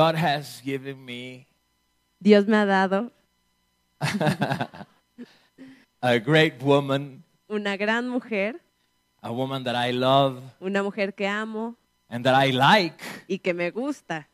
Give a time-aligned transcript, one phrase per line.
[0.00, 1.46] God has given me.
[2.18, 3.10] Dios me ha dado.
[6.00, 8.58] A great woman, una gran mujer,
[9.22, 10.40] a woman that I love.
[10.58, 11.76] Una mujer que amo.
[12.08, 14.26] And that I like, y que me gusta,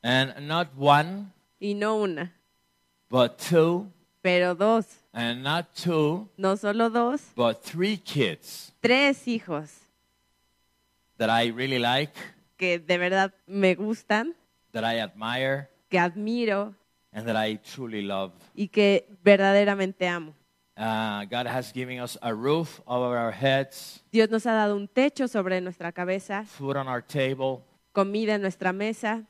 [0.00, 2.32] and not one, y no una,
[3.10, 3.90] but two,
[4.22, 8.70] pero dos, and not two, no solo dos, but three kids.
[8.80, 9.80] Tres hijos.
[11.18, 12.14] That I really like,
[12.56, 14.36] que de verdad me gustan,
[14.74, 16.74] that I admire, que admiro
[17.12, 18.32] and that I truly love.
[18.54, 20.34] y que verdaderamente amo.
[20.76, 24.88] Uh, God has given us a roof over our heads, Dios nos ha dado un
[24.88, 29.24] techo sobre nuestra cabeza, food on our table, comida en nuestra mesa,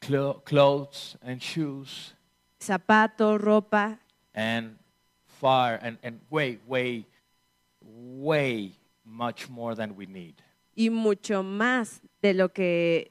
[0.00, 2.14] clo- clothes and shoes,
[2.60, 3.98] zapatos, ropa
[4.34, 4.76] and
[5.40, 7.06] far and, and way, way,
[7.82, 8.72] way
[9.04, 10.34] much more than we need.
[10.76, 13.10] y mucho más de lo que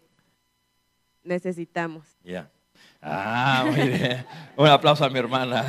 [1.24, 2.06] necesitamos.
[2.24, 2.50] Yeah.
[3.02, 4.26] Ah, muy bien.
[4.58, 5.66] Un aplauso a mi hermana.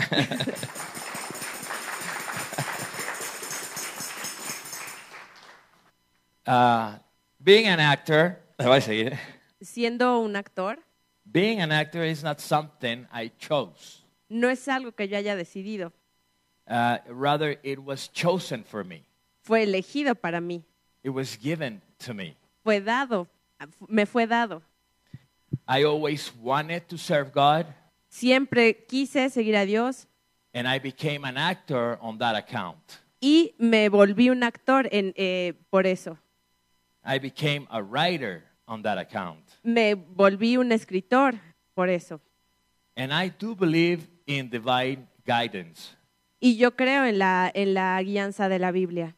[6.47, 6.95] Uh,
[7.43, 9.19] being an actor, voy a seguir.
[9.62, 10.78] Siendo un actor,
[11.31, 14.03] Being an actor is not something I chose.
[14.28, 15.93] no es algo que yo haya decidido,
[16.67, 19.03] Uh, rather, it was chosen for me.
[19.43, 20.62] fue elegido para mí,
[21.03, 22.37] It was given to me.
[22.65, 23.28] fue dado,
[23.89, 24.62] me fue dado.
[25.73, 27.65] I always wanted to serve God,
[28.09, 30.09] Siempre quise seguir a Dios
[30.53, 32.99] and I became an actor on that account.
[33.21, 36.19] y me volví un actor en, eh, por eso.
[37.05, 39.44] I became a writer on that account.
[39.62, 41.34] Me volví un escritor
[41.75, 42.21] por eso.
[42.97, 45.97] And I do believe in divine guidance.
[46.41, 49.15] Y yo creo en la, en la guianza de la Biblia.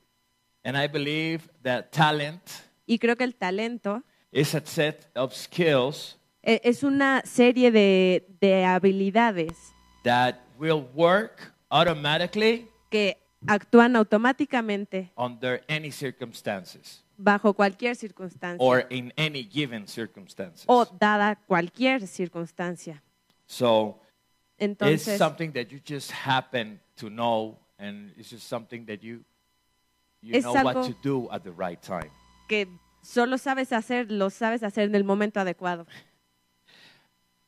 [0.64, 2.42] And I believe that talent
[2.86, 8.64] Y creo que el talento is a set of skills es una serie de, de
[8.64, 9.72] habilidades
[10.04, 13.16] that will work automatically que
[13.46, 20.64] actúan automáticamente under any circumstances bajo cualquier circunstancia or in any given circumstances.
[20.66, 23.02] o dada cualquier circunstancia.
[23.46, 24.00] So
[24.58, 29.24] it's Entonces, something that you just happen to know and it's just something that you
[30.20, 32.10] you Es know what algo- to do at the right time.
[32.48, 32.66] que
[33.02, 35.86] solo sabes hacer, lo sabes hacer en el momento adecuado.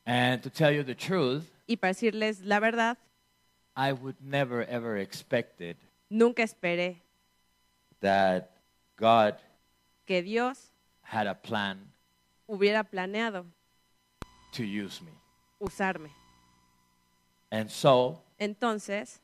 [0.05, 2.97] And to tell you the truth, Y para decirles la verdad,
[3.75, 5.77] I would never ever expected
[6.09, 7.01] nunca esperé
[7.99, 8.49] that
[8.97, 9.35] God
[10.05, 10.71] que Dios
[11.01, 11.79] had a plan
[12.47, 13.45] hubiera planeado
[14.53, 15.11] to use me.
[15.59, 16.11] usarme.
[17.51, 19.19] And so Entonces,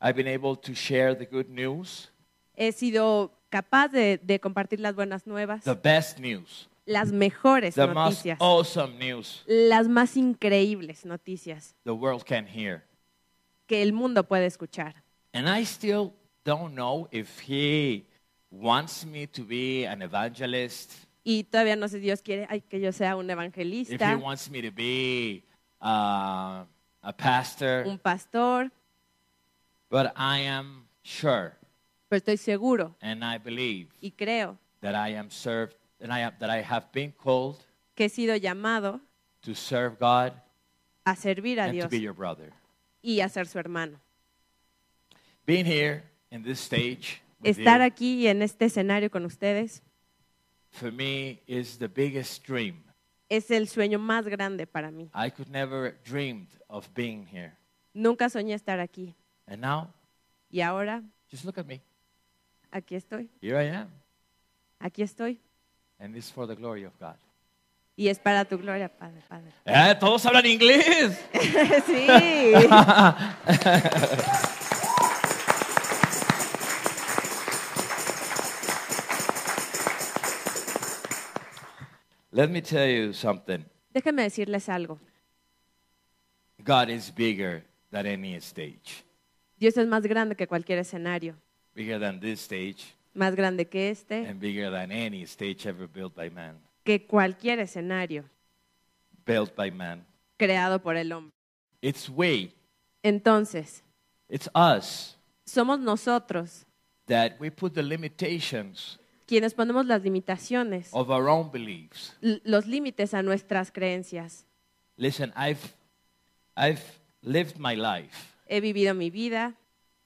[0.00, 2.08] I've been able to share the good news,
[2.56, 7.86] he sido capaz de, de compartir las buenas nuevas, the best news, las mejores the
[7.86, 12.84] most noticias, awesome news las más increíbles noticias the world can hear.
[13.66, 15.02] que el mundo puede escuchar.
[15.32, 16.12] And I still
[16.44, 18.06] don't know if He
[18.50, 20.92] wants me to be an evangelist,
[21.24, 24.16] Y todavía no sé si Dios quiere ay, que yo sea un if He evangelista,
[24.16, 25.42] wants me to be
[25.80, 26.64] uh,
[27.02, 28.70] a pastor, un pastor,
[29.90, 31.56] but I am sure
[32.08, 36.50] pero estoy seguro and I believe y creo that I am served and I that
[36.50, 37.56] I have been called
[37.96, 39.00] que he sido llamado
[39.42, 40.32] to serve God
[41.06, 42.52] a servir a and to Dios be your brother.
[43.02, 43.98] y a ser su hermano.
[45.46, 49.82] Being here in this stage with Estar you, aquí en este escenario con ustedes
[50.70, 52.82] for me is the biggest dream.
[53.28, 55.10] es el sueño más grande para mí.
[55.14, 57.52] I could never dreamed of being here.
[57.94, 59.14] Nunca soñé estar aquí
[59.46, 59.92] And now,
[60.50, 61.80] y ahora just look at me.
[62.72, 63.88] aquí estoy, Here I am.
[64.80, 65.38] aquí estoy
[65.98, 67.16] And it's for the glory of God.
[67.96, 69.52] y es para tu gloria, Padre, Padre.
[69.64, 71.18] Eh, todos hablan inglés.
[71.86, 72.06] sí.
[82.32, 83.64] Let me tell you something.
[83.92, 84.98] Déjenme decirles algo.
[86.64, 87.62] God is bigger
[87.92, 89.04] than any stage.
[89.56, 91.36] Dios es más grande que cualquier escenario,
[91.74, 96.14] Bigger than this stage más grande que este, and bigger than any stage ever built
[96.14, 96.58] by man.
[96.84, 98.24] que cualquier escenario
[99.26, 100.04] Built by man.
[100.36, 101.32] creado por el hombre.
[101.80, 102.52] It's we.
[103.02, 103.82] Entonces,
[104.28, 105.16] It's us
[105.46, 106.64] somos nosotros
[107.06, 112.14] that we put the limitations quienes ponemos las limitaciones, of our own beliefs.
[112.22, 114.46] l- los límites a nuestras creencias.
[114.96, 115.74] Listen, I've
[116.56, 116.82] I've
[117.22, 119.54] lived my life He vivido mi vida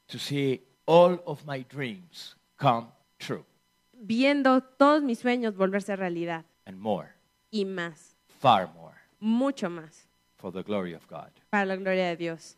[0.08, 3.44] to see all of my dreams come true
[4.00, 7.08] viendo todos mis sueños volverse realidad and more.
[7.50, 10.06] y más, far more, mucho más,
[10.36, 11.30] for the glory of God.
[11.50, 12.56] para la gloria de Dios.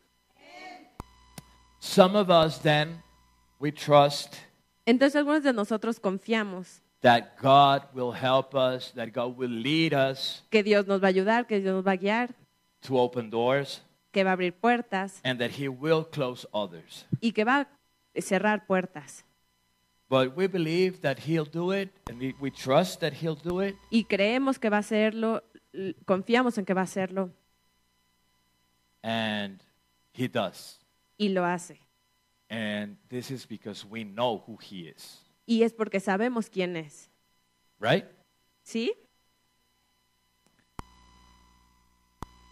[1.79, 3.01] Some of us then,
[3.59, 4.35] we trust
[4.85, 10.43] Entonces algunos de nosotros confiamos that God will help us, that God will lead us
[10.51, 12.35] que Dios nos va a ayudar, que Dios nos va a guiar,
[12.81, 13.81] to open doors,
[14.11, 17.05] que va a abrir puertas and that He will close others.
[17.19, 19.25] y que va a cerrar puertas.
[20.11, 23.77] But we believe that He'll do it, and we, we trust that He'll do it.
[23.89, 25.41] Y creemos que va a hacerlo,
[25.71, 27.31] l- confiamos en que va a hacerlo
[29.01, 29.63] And
[30.13, 30.79] He does.
[31.17, 31.79] y lo hace.
[32.49, 35.17] And this is because we know who He is.
[35.47, 37.09] Y es porque sabemos quién es.
[37.79, 38.03] Right?
[38.63, 38.91] ¿Sí?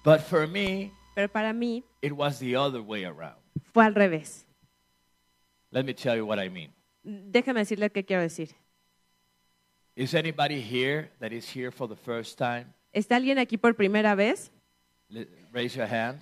[0.05, 3.35] But for me, Pero para mí it was the other way around.
[3.73, 4.45] fue al revés.
[5.71, 6.71] Let me tell you what I mean.
[7.09, 8.50] Déjame decirle qué quiero decir.
[9.95, 12.67] Is anybody here that is here for the first time?
[12.94, 14.51] ¿Está alguien aquí por primera vez?
[15.09, 16.21] Le- Raise your hand.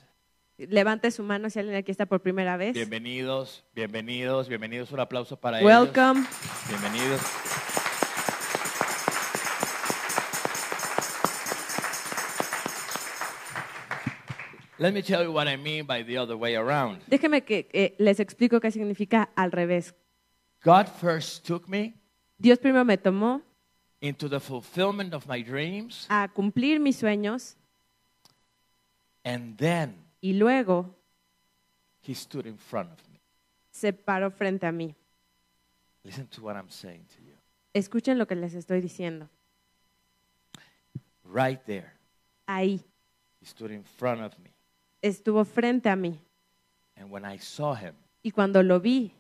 [0.57, 2.73] Levante su mano si alguien aquí está por primera vez.
[2.73, 4.91] Bienvenidos, bienvenidos, bienvenidos.
[4.91, 5.69] Un aplauso para ellos.
[5.69, 6.25] Welcome.
[6.69, 7.21] Bienvenidos.
[14.79, 17.01] Let me tell you what I mean by the other way around.
[17.07, 19.95] Déjeme que eh, les explico qué significa al revés.
[20.63, 21.93] God first took me
[22.39, 23.41] Dios primero me tomó
[24.01, 27.55] into the fulfillment of my dreams, a cumplir mis sueños
[29.23, 30.93] and then y luego
[32.01, 33.19] He stood in front of me.
[33.71, 34.95] se paró frente a mí.
[36.03, 37.33] Listen to what I'm saying to you.
[37.73, 39.27] Escuchen lo que les estoy diciendo.
[41.25, 41.91] Right there,
[42.47, 42.79] Ahí
[43.41, 44.51] He stood in front of me.
[45.01, 46.17] estuvo frente a mí.
[46.95, 47.93] And when I saw Him,
[48.23, 49.11] Y cuando lo vi,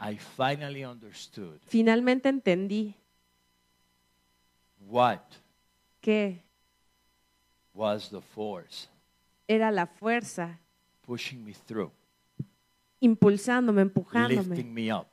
[0.00, 2.94] I finally understood finalmente entendí
[4.80, 5.20] what
[6.00, 6.42] que
[7.74, 8.88] was the force
[9.48, 10.60] era la fuerza
[11.02, 11.90] pushing me through,
[13.00, 15.08] impulsándome, empujándome, lifting me up.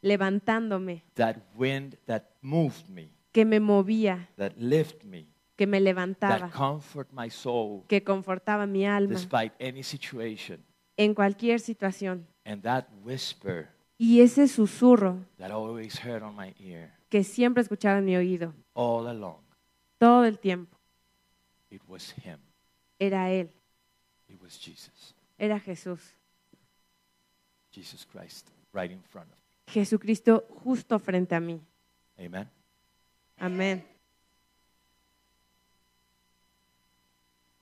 [0.00, 5.26] levantándome, That wind that moved me, que me movía, that lifted me,
[5.56, 10.64] que me that levantaba, comfort my soul que confortaba mi alma despite any situation.
[10.96, 12.26] en cualquier situación.
[12.44, 13.68] And that whisper
[14.02, 18.16] Y ese susurro that I always heard on my ear que siempre escuchaba en mi
[18.16, 19.42] oído, all along,
[19.98, 20.78] todo el tiempo,
[21.68, 22.38] it was Him.
[22.98, 23.50] era Él,
[24.26, 25.14] It was Jesus.
[25.36, 26.00] era Jesús.
[27.70, 29.38] Jesus Christ right in front of
[29.70, 31.60] Jesucristo justo frente a mí.
[32.16, 32.24] me.
[32.24, 32.48] Amen.
[33.38, 33.84] Amén.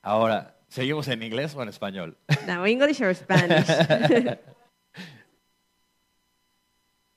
[0.02, 2.17] Ahora, ¿seguimos en inglés o en español?
[2.46, 3.67] Now English or Spanish?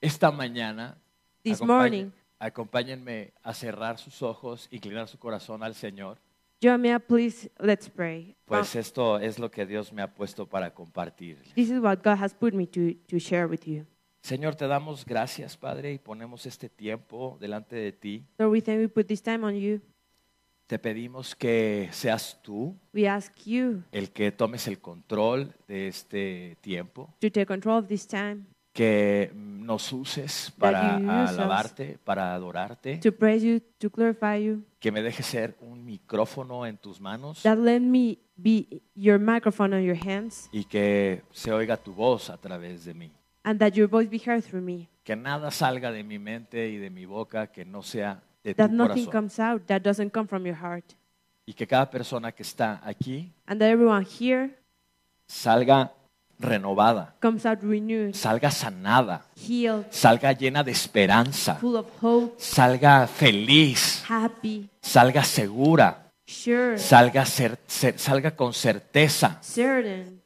[0.01, 0.98] Esta mañana,
[1.44, 2.09] This morning,
[2.39, 6.17] acompáñenme a cerrar sus ojos, inclinar su corazón al Señor,
[6.62, 8.36] Jomia, please let's pray.
[8.46, 11.38] pues esto es lo que Dios me ha puesto para compartir.
[11.55, 13.86] This is what God has put me to, to share with you.
[14.22, 18.25] Señor, te damos gracias, Padre, y ponemos este tiempo delante de ti.
[18.38, 19.81] Lord, we thank we put this time on you.
[20.67, 26.58] Te pedimos que seas tú We ask you el que tomes el control de este
[26.62, 33.12] tiempo, to take control of this time, que nos uses para alabarte, para adorarte, to
[33.12, 34.63] praise you, to glorify you.
[34.80, 39.74] que me dejes ser un micrófono en tus manos That let me be your microphone
[39.75, 43.12] on your hands, y que se oiga tu voz a través de mí.
[43.44, 44.88] and that your voice be heard through me.
[45.04, 48.70] Que nada salga de mi mente y de mi boca que no sea de That
[48.70, 49.12] tu nothing corazón.
[49.12, 50.86] comes out that doesn't come from your heart,
[51.46, 54.56] Y que cada persona que está aquí and that everyone here
[55.28, 55.92] salga
[56.41, 63.07] renovada, comes out renewed, salga sanada, healed, salga llena de esperanza, full of hope, salga
[63.07, 70.21] feliz, happy, salga segura, sure, salga, cer- cer- salga con certeza certain,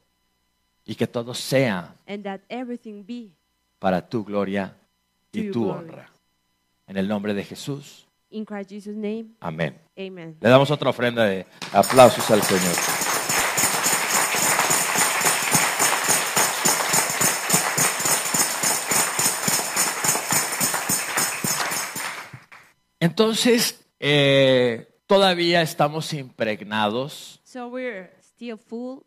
[0.84, 3.30] y que todo sea and that everything be
[3.78, 4.74] para tu gloria
[5.32, 5.88] y tu glory.
[5.90, 6.10] honra.
[6.88, 8.06] En el nombre de Jesús.
[8.30, 9.26] in Christ Jesus' name.
[9.40, 9.76] Amén.
[9.98, 10.36] Amen.
[10.40, 13.05] Le damos otra ofrenda de aplausos al Señor.
[23.06, 29.04] Entonces, eh, todavía estamos impregnados So we're still full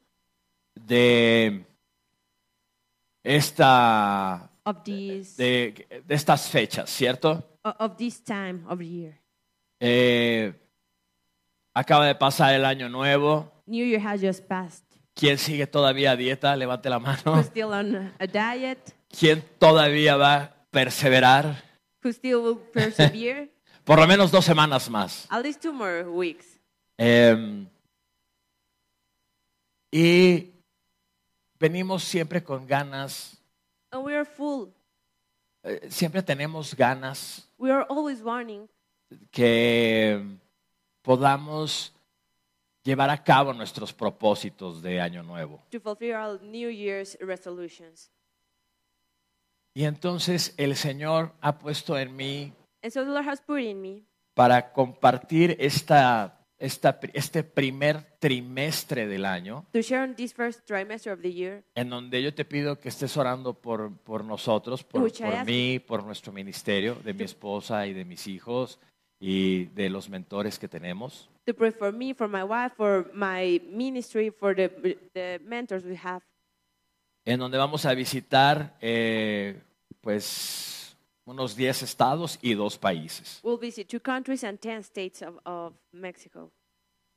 [0.74, 1.66] de
[3.24, 7.44] esta of these de, de estas fechas, ¿cierto?
[7.64, 9.20] of this time of year.
[9.82, 10.54] Eh,
[11.74, 13.52] acaba de pasar el año nuevo.
[13.66, 14.86] New Year has just passed.
[15.14, 16.56] ¿Quién sigue todavía a dieta?
[16.56, 17.44] Levante la Who's mano.
[17.44, 18.96] still on a diet?
[19.10, 21.62] ¿Quién todavía va a perseverar?
[22.02, 23.52] Who still will persevere?
[23.90, 25.26] Por lo menos dos semanas más.
[25.32, 26.46] At least two more weeks.
[26.96, 27.68] Em,
[29.92, 30.52] y
[31.60, 33.36] venimos siempre con ganas,
[33.90, 34.68] And we are full.
[35.64, 38.70] eh, siempre tenemos ganas We are always wanting
[39.32, 40.24] que
[41.02, 41.92] podamos
[42.84, 45.64] llevar a cabo nuestros propósitos de año nuevo.
[45.72, 48.12] to fulfill our New Year's resolutions.
[49.74, 53.82] Y entonces el Señor ha puesto en mí And so the Lord has put in
[53.82, 60.66] me para compartir esta, esta, este primer trimestre del año, to share on this first
[60.66, 64.84] trimester of the year, en donde yo te pido que estés orando por, por nosotros,
[64.84, 68.28] por, Which I por ask mí, por nuestro ministerio, de mi esposa y de mis
[68.28, 68.80] hijos
[69.20, 71.30] y de los mentores que tenemos.
[71.46, 74.70] to pray for me, for my wife, for my ministry, for the,
[75.14, 76.22] the mentors we have.
[77.26, 79.62] en donde vamos a visitar eh,
[80.00, 80.79] pues
[81.30, 83.40] unos 10 estados y dos países.
[83.44, 86.52] We'll visit two countries and 10 states of, of Mexico.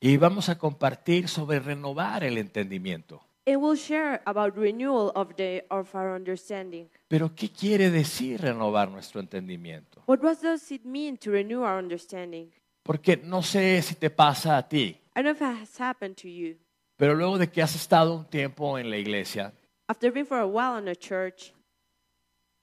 [0.00, 3.22] Y vamos a compartir sobre renovar el entendimiento.
[3.46, 6.88] And we'll share about renewal of, the, of our understanding.
[7.08, 10.02] Pero ¿qué quiere decir renovar nuestro entendimiento?
[10.06, 12.52] What, what does it mean to renew our understanding?
[12.84, 16.16] Porque no sé si te pasa a ti, I don't know if it has happened
[16.16, 16.56] to you.
[16.96, 19.52] pero luego de que has estado un tiempo en la iglesia
[19.88, 21.52] After being for a while in a church,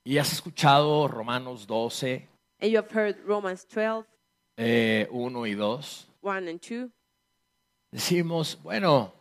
[0.04, 2.28] y has escuchado Romanos 12,
[2.62, 4.06] and you have heard Romans 12,
[4.58, 6.90] eh, 1 y 2, 1 and 2,
[7.92, 9.14] decimos, bueno,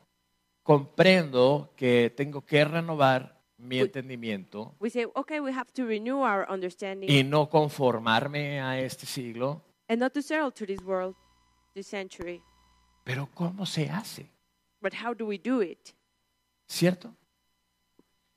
[0.62, 6.46] comprendo que tengo que renovar mi entendimiento we say, okay, we have to renew our
[6.48, 11.14] understanding y no conformarme a este siglo, and not to settle to this world,
[11.74, 12.40] this century.
[13.04, 14.30] pero ¿cómo se hace?
[14.80, 15.92] But how do we do it,
[16.68, 17.12] ¿Cierto?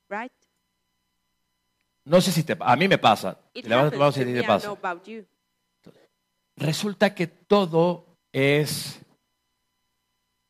[0.08, 0.32] right?
[2.04, 3.38] No sé si te a mí me pasa.
[3.54, 4.66] It mano happens to a ti me, te I pasa.
[4.66, 5.24] know about you.
[6.56, 9.00] Resulta que todo es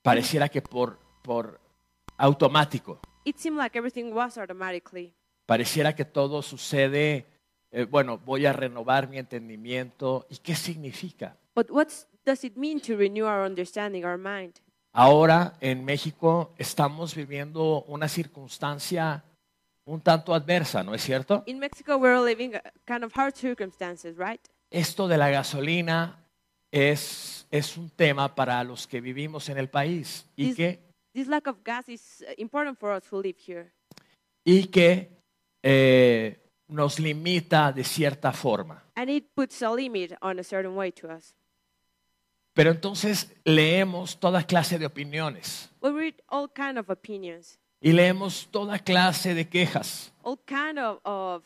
[0.02, 1.60] pareciera que por por
[2.16, 3.00] automático.
[3.24, 5.14] It seemed like everything was automatically.
[5.46, 7.26] Pareciera que todo sucede
[7.72, 10.26] eh, bueno, voy a renovar mi entendimiento.
[10.28, 11.36] ¿Y qué significa?
[11.54, 11.88] But what
[12.24, 14.56] does it mean to renew our understanding, our mind?
[14.92, 19.24] Ahora en México estamos viviendo una circunstancia
[19.84, 21.42] un tanto adversa, ¿no es cierto?
[21.46, 22.52] In Mexico, we're living
[22.86, 24.40] kind of hard circumstances, right?
[24.70, 26.18] Esto de la gasolina
[26.70, 31.26] es, es un tema para los que vivimos en el país y Is- que, This
[31.28, 33.70] lack of gas is uh, important for us who live here.
[34.44, 35.10] y que
[35.62, 38.82] eh, nos limita de cierta forma.
[38.94, 41.34] And it puts a limit on a certain way to us.
[42.54, 48.48] Pero entonces leemos toda clase de opiniones We read all kind of opinions, y leemos
[48.50, 51.42] toda clase de quejas all kind of, of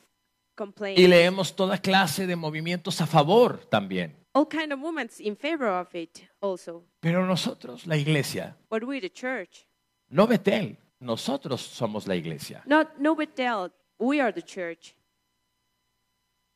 [0.54, 4.14] complaints, y leemos toda clase de movimientos a favor también.
[4.34, 6.84] all kind of movements in favor of it also.
[7.00, 9.66] Pero nosotros, la iglesia, But we, the church,
[10.10, 12.62] no Betel, nosotros somos la iglesia.
[12.66, 14.94] not no Bethel, we are the church.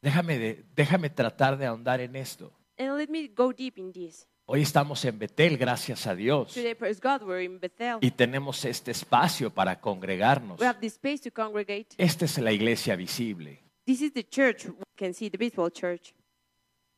[0.03, 2.53] Déjame, de- déjame tratar de ahondar en esto.
[2.79, 4.27] And let me go deep in this.
[4.53, 6.55] Hoy estamos en Betel, gracias a Dios.
[6.55, 7.99] Today, God, we're in Bethel.
[8.01, 10.59] Y tenemos este espacio para congregarnos.
[10.59, 11.95] We have this space to congregate.
[11.97, 13.63] Esta es la iglesia visible.
[13.87, 14.65] This is the church.
[14.67, 16.17] We can see the visible church.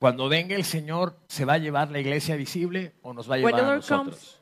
[0.01, 3.37] Cuando venga el Señor, ¿se va a llevar la iglesia visible o nos va a
[3.37, 4.41] llevar a Lord comes, nosotros?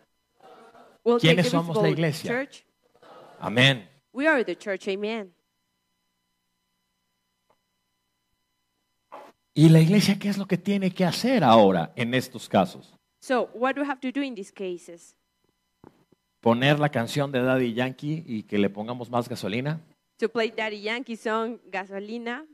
[1.02, 2.30] We'll ¿Quiénes somos la iglesia?
[2.30, 2.64] church.
[3.40, 3.90] Amén.
[4.12, 4.86] We are the church.
[4.86, 5.34] Amen.
[9.52, 12.99] ¿Y la iglesia qué es lo que tiene que hacer ahora en estos casos?
[13.20, 15.14] So, what do we have to do in these cases?
[16.40, 19.80] ¿Poner la canción de Daddy Yankee y que le pongamos más gasolina?
[20.18, 22.46] To play Daddy Yankee song Gasolina?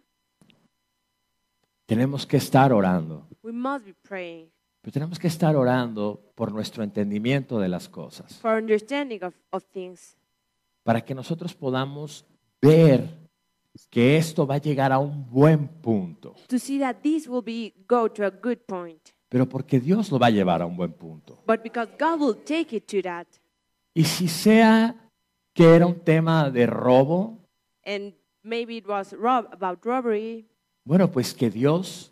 [1.87, 3.29] Tenemos que estar orando.
[3.43, 4.51] We must be praying
[4.83, 8.39] Pero tenemos que estar orando por nuestro entendimiento de las cosas.
[8.41, 10.17] for understanding of, of things.
[10.83, 12.25] Para que nosotros podamos
[12.61, 13.09] ver
[13.91, 16.35] que esto va a llegar a un buen punto.
[16.49, 19.16] To see that this will be go to a good point.
[19.37, 21.43] Pero porque Dios lo va a llevar a un buen punto.
[21.47, 23.27] But because God will take it to that.
[23.95, 24.95] Y si sea
[25.53, 27.39] que era un tema de robo,
[27.85, 30.47] And maybe it was rob about robbery.
[30.87, 32.11] bueno, pues que Dios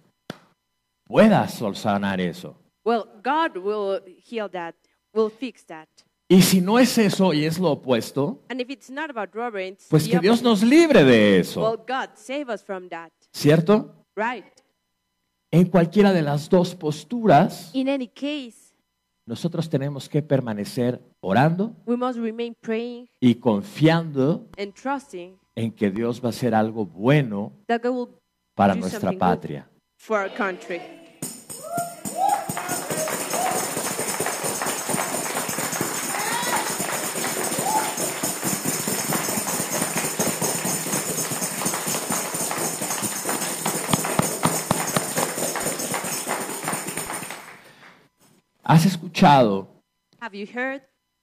[1.05, 2.59] pueda solucionar eso.
[2.85, 4.75] Well, God will heal that,
[5.15, 5.89] will fix that.
[6.29, 9.69] Y si no es eso y es lo opuesto, And if it's not about robbery,
[9.69, 10.67] it's pues the que Dios opposite.
[10.67, 11.85] nos libre de Well, eso.
[11.89, 13.11] God save us from that.
[13.33, 13.95] ¿Cierto?
[14.15, 14.45] Right.
[15.55, 18.75] En cualquiera de las dos posturas, In any case,
[19.25, 25.93] nosotros tenemos que permanecer orando we must remain praying y confiando and trusting en que
[25.93, 28.09] Dios va a hacer algo bueno that God will
[28.57, 29.21] para do nuestra something good.
[29.21, 29.69] patria.
[29.97, 30.81] for our country.
[48.65, 49.69] ¿Has escuchado
[50.21, 50.83] Have you heard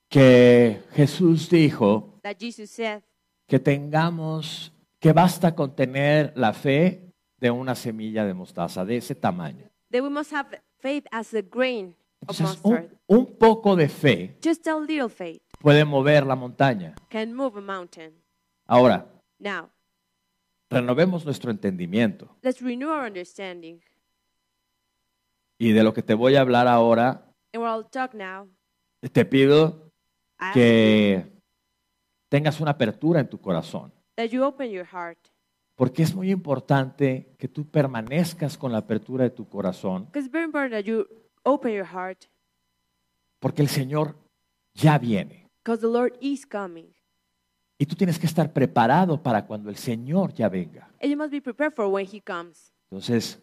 [0.10, 3.02] que Jesús dijo that Jesus said
[3.48, 9.16] que tengamos, que basta con tener la fe de una semilla de mostaza, de ese
[9.16, 9.70] tamaño?
[9.92, 11.96] that we must have faith as a grain
[12.28, 12.92] of Entonces, mustard?
[13.08, 16.94] un, un poco de fe Just a little faith puede mover la montaña.
[17.10, 18.14] can move a mountain.
[18.68, 19.08] Ahora,
[19.40, 19.70] Now,
[20.70, 22.38] renovemos nuestro entendimiento.
[22.44, 23.80] let's renew our understanding.
[25.58, 28.48] Y de lo que te voy a hablar ahora, And we'll talk now.
[29.12, 29.92] te pido
[30.40, 31.32] I que
[32.30, 33.92] tengas una apertura en tu corazón.
[34.16, 35.18] that you open your heart.
[35.76, 40.32] Porque es muy importante que tú permanezcas con la apertura de tu corazón, Because it's
[40.32, 41.08] very important that you
[41.44, 42.26] open your heart
[43.40, 44.16] porque el Señor
[44.74, 45.50] ya viene.
[45.64, 46.94] because the Lord is coming.
[47.80, 50.88] Y tú tienes que estar preparado para cuando el Señor ya venga.
[51.02, 52.72] And you must be prepared for when He comes.
[52.92, 53.42] Entonces,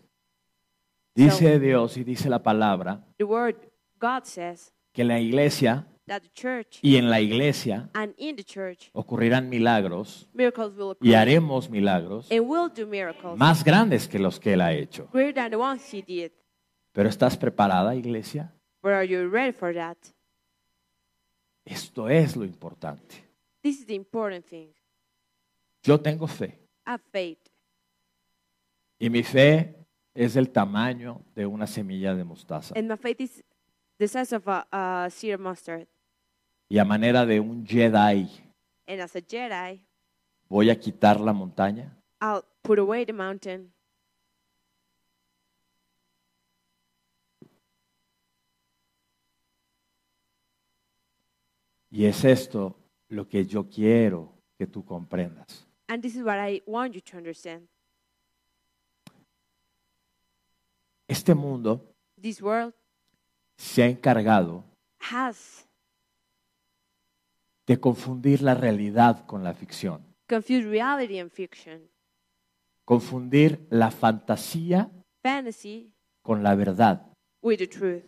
[1.14, 3.56] dice Dios y dice la palabra The Word,
[3.98, 8.36] God says que en la iglesia that the church y en la iglesia and in
[8.36, 14.18] the church, ocurrirán milagros miracles will y haremos milagros And do miracles más grandes que
[14.18, 15.08] los que Él ha hecho.
[15.12, 16.32] greater than the ones He did.
[16.92, 18.52] Pero ¿estás preparada, iglesia?
[18.82, 19.96] But are you ready for that?
[21.64, 23.24] Esto es lo importante.
[23.62, 24.68] This is the important thing.
[25.82, 27.38] Yo tengo fe Have faith.
[28.98, 29.76] y mi fe
[30.14, 33.44] es del tamaño de una semilla de mostaza And my faith is
[33.98, 35.86] the size of a, a seed of mustard.
[36.68, 38.28] y a manera de un Jedi
[38.86, 39.80] And as a Jedi,
[40.48, 43.72] voy a quitar la montaña I'll put away the mountain.
[51.90, 52.76] y es esto
[53.08, 55.66] lo que yo quiero que tú comprendas.
[55.88, 57.68] And this is what I want you to understand.
[61.06, 62.74] Este mundo This world
[63.58, 64.64] se ha encargado
[65.00, 65.66] has
[67.66, 71.82] de confundir la realidad con la ficción, confused reality and fiction,
[72.84, 74.90] confundir la fantasía
[75.22, 75.92] fantasy
[76.22, 77.02] con la verdad.
[77.42, 78.04] with the truth.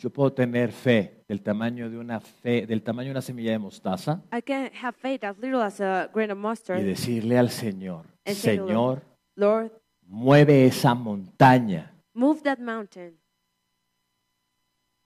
[0.00, 3.58] Yo puedo tener fe del tamaño de una fe, del tamaño de una semilla de
[3.58, 6.82] mostaza I can have faith as little as a grain of y mustard.
[6.84, 9.02] decirle al Señor, And say Señor,
[9.34, 9.72] Lord,
[10.06, 11.94] mueve esa montaña.
[12.14, 13.18] Move that mountain.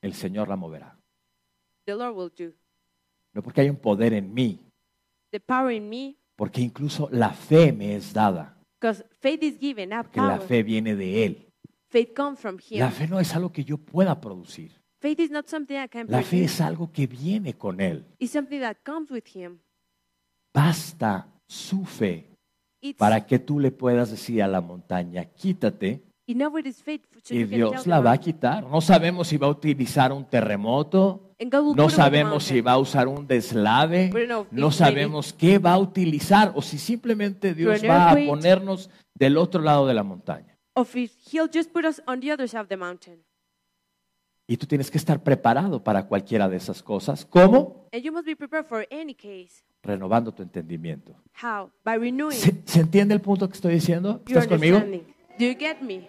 [0.00, 0.98] El Señor la moverá.
[1.84, 2.54] The Lord will do.
[3.32, 4.60] No porque hay un poder en mí,
[5.30, 9.88] The power in me, porque incluso la fe me es dada, because faith is given,
[9.88, 10.48] not que la power.
[10.48, 11.48] fe viene de Él.
[11.88, 12.80] Faith comes from Him.
[12.80, 14.72] La fe no es algo que yo pueda producir.
[15.00, 18.04] Faith is not something I can La fe es algo que viene con Él.
[18.18, 19.58] It's something that comes with Him.
[20.54, 22.28] Basta su fe
[22.80, 28.12] It's para que tú le puedas decir a la montaña, quítate, y Dios la va
[28.12, 28.64] a quitar.
[28.64, 31.34] No sabemos si va a utilizar un terremoto,
[31.74, 34.12] no sabemos si va a usar un deslave,
[34.50, 39.60] no sabemos qué va a utilizar o si simplemente Dios va a ponernos del otro
[39.62, 40.58] lado de la montaña.
[44.48, 47.24] Y tú tienes que estar preparado para cualquiera de esas cosas.
[47.24, 47.88] ¿Cómo?
[47.92, 49.64] And you must be prepared for any case.
[49.82, 51.14] Renovando tu entendimiento.
[52.30, 54.20] ¿Se, se entiende el punto que estoy diciendo?
[54.26, 54.80] ¿Estás conmigo?
[55.42, 55.42] Understanding.
[55.42, 56.08] Do you get me?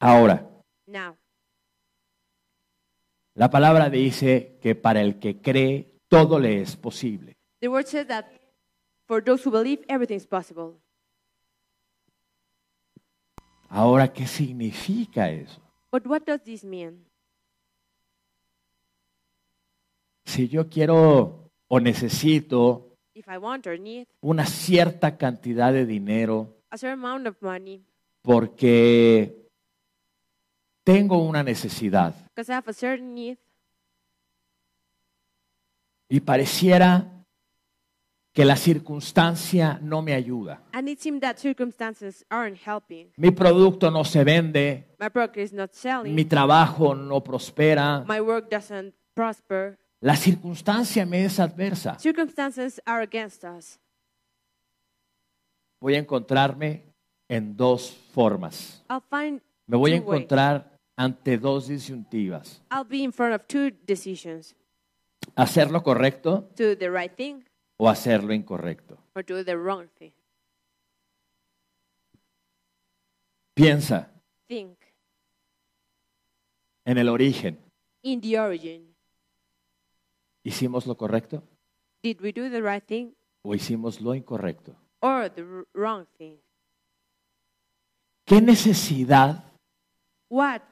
[0.00, 0.48] Ahora,
[0.86, 1.16] Now,
[3.34, 7.36] la palabra dice que para el que cree, todo le es posible.
[7.60, 8.26] the word says that
[9.06, 10.74] for those who believe, everything is possible.
[13.68, 15.60] Ahora, ¿qué significa eso?
[15.90, 17.06] But what does this mean?
[20.24, 26.56] Si yo quiero o necesito If I want or need una cierta cantidad de dinero
[26.70, 27.84] a certain amount of money
[28.22, 29.48] porque
[30.82, 33.36] tengo una necesidad because I have a certain need
[36.08, 37.06] y pareciera
[38.32, 40.62] que la circunstancia no me ayuda.
[40.72, 43.12] and it seems that circumstances aren't helping.
[43.16, 46.14] Mi producto no se vende, My product is not selling.
[46.14, 49.78] mi trabajo no prospera, My work doesn't prosper.
[50.02, 51.96] La circunstancia me es adversa.
[51.98, 53.78] Circumstances are against us.
[55.80, 56.82] Voy a encontrarme
[57.28, 58.82] en dos formas.
[58.90, 60.02] I'll find Me voy a ways.
[60.02, 62.60] encontrar ante dos disyuntivas.
[62.70, 64.54] I'll be in front of two decisions:
[65.36, 67.44] Hacer lo correcto do the right thing
[67.78, 68.98] o hacer lo incorrecto.
[69.14, 70.12] or do the wrong thing.
[73.54, 74.10] Piensa
[74.48, 74.78] Think
[76.84, 77.58] en el origen.
[78.02, 78.91] in the origin.
[80.44, 81.42] ¿Hicimos lo correcto
[82.02, 84.76] Did we do the right thing o hicimos lo incorrecto?
[85.00, 86.36] or the r- wrong thing?
[88.24, 89.44] ¿Qué necesidad
[90.30, 90.62] What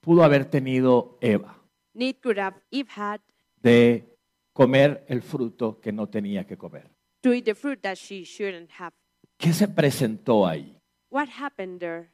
[0.00, 1.56] pudo haber tenido Eva
[1.94, 3.20] need could have Eve had
[3.62, 4.16] de
[4.52, 6.90] comer el fruto que no tenía que comer?
[7.22, 8.92] to eat the fruit that she shouldn't have?
[9.36, 10.76] ¿Qué se presentó ahí?
[11.10, 12.10] What happened there?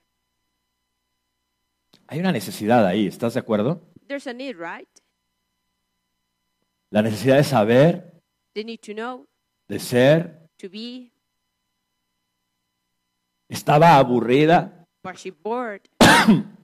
[2.06, 3.80] Hay una necesidad ahí, ¿estás de acuerdo?
[4.06, 4.88] There's a need, right?
[6.94, 8.20] La necesidad de saber,
[8.54, 9.26] They need to know,
[9.66, 10.48] de ser.
[10.58, 11.10] to be.
[13.48, 14.86] Estaba aburrida.
[15.02, 15.80] Was she bored?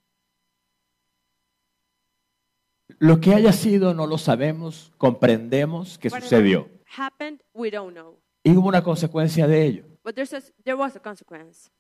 [3.01, 6.71] Lo que haya sido no lo sabemos, comprendemos que Whatever sucedió.
[6.97, 8.21] happened, we don't know.
[8.45, 9.85] Y hubo una consecuencia de ello.
[10.05, 11.71] But there's a, there was a consequence.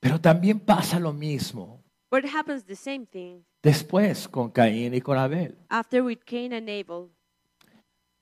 [0.00, 5.00] Pero también pasa lo mismo But it happens the same thing después con Caín y
[5.00, 5.56] con Abel.
[5.70, 7.08] after with Cain and Abel.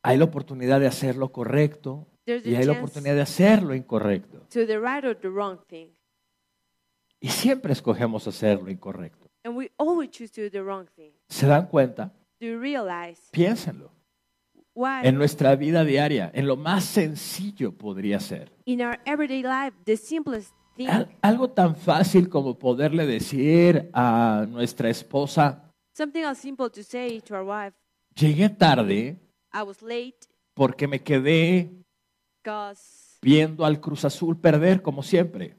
[0.02, 3.74] Hay la oportunidad de hacer lo correcto There's y hay la oportunidad de hacer lo
[3.74, 4.40] incorrecto.
[4.50, 5.88] to the right or the wrong thing.
[7.20, 9.28] Y siempre escogemos hacer lo incorrecto.
[9.44, 11.10] And we always choose to do the wrong thing.
[11.28, 12.12] ¿Se dan cuenta?
[12.40, 13.90] Do you realize Piénsenlo.
[14.74, 18.52] why En nuestra vida diaria, en lo más sencillo podría ser.
[18.66, 24.46] in our everyday life, the simplest thing, Al- Algo tan fácil como poderle decir a
[24.48, 27.76] nuestra esposa, something as simple to say to our wife,
[28.14, 29.16] llegué tarde
[29.52, 30.18] I was late
[30.54, 31.70] porque me quedé
[32.42, 35.56] because viendo al Cruz Azul perder como siempre.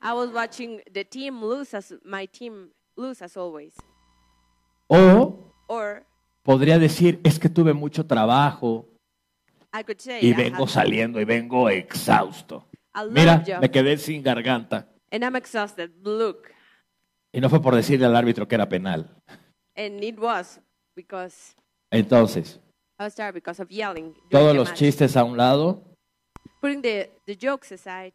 [0.00, 3.74] I was watching the team lose as my team lose as always.
[4.88, 6.06] O Or
[6.42, 8.86] podría decir, es que tuve mucho trabajo
[9.72, 12.66] I could say, y I, vengo have- saliendo y vengo exhausto.
[12.94, 14.88] I love Mira, job me quedé sin garganta.
[15.10, 15.90] and I'm exhausted.
[16.02, 16.48] Look,
[17.32, 19.14] Y no fue por decirle al árbitro que era penal.
[19.76, 20.60] and it was
[20.96, 21.54] because
[21.90, 22.60] Entonces,
[22.98, 24.12] I was tired because of yelling.
[24.12, 24.78] during todos the los match.
[24.78, 25.84] chistes a un lado,
[26.60, 28.12] Putting the, the jokes aside,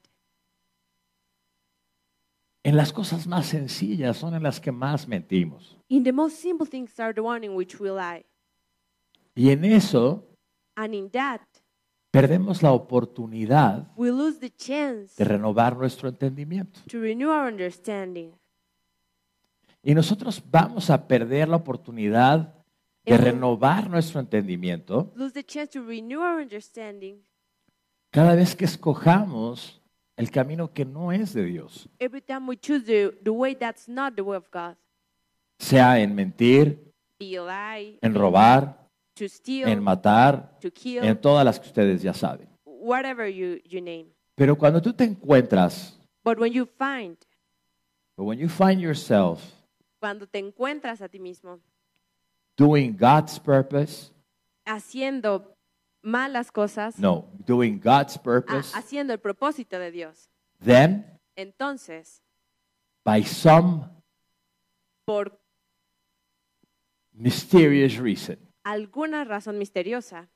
[2.64, 5.78] en las cosas más sencillas son en las que más mentimos.
[5.90, 8.26] in the most simple things are the one in which we lie.
[9.36, 10.28] Y en eso
[10.76, 11.42] And in that,
[12.12, 16.80] perdemos la oportunidad we lose the chance de renovar nuestro entendimiento.
[16.90, 18.32] to renew our understanding.
[19.82, 22.54] Y nosotros vamos a perder la oportunidad
[23.06, 27.24] de renovar nuestro entendimiento Lose the chance to renew our understanding
[28.12, 29.82] cada vez que escojamos
[30.16, 33.88] el camino que no es de Dios, every time we choose the, the way that's
[33.90, 34.76] not the way of God.
[35.58, 41.60] sea en mentir, lie, en robar, to steal, en matar, to kill, en todas las
[41.60, 42.48] que ustedes ya saben.
[42.66, 44.14] whatever you, you name.
[44.36, 47.18] Pero cuando tú te encuentras, But when you find,
[48.16, 49.42] but when you find yourself
[50.00, 51.60] cuando te encuentras a ti mismo
[52.58, 54.12] doing God's purpose,
[54.66, 55.56] haciendo
[56.02, 62.22] malas cosas, no, doing God's ha- purpose, haciendo el propósito de Dios, then entonces,
[63.04, 63.90] by some
[65.06, 65.40] por
[67.14, 70.30] mysterious reason, alguna razón misteriosa,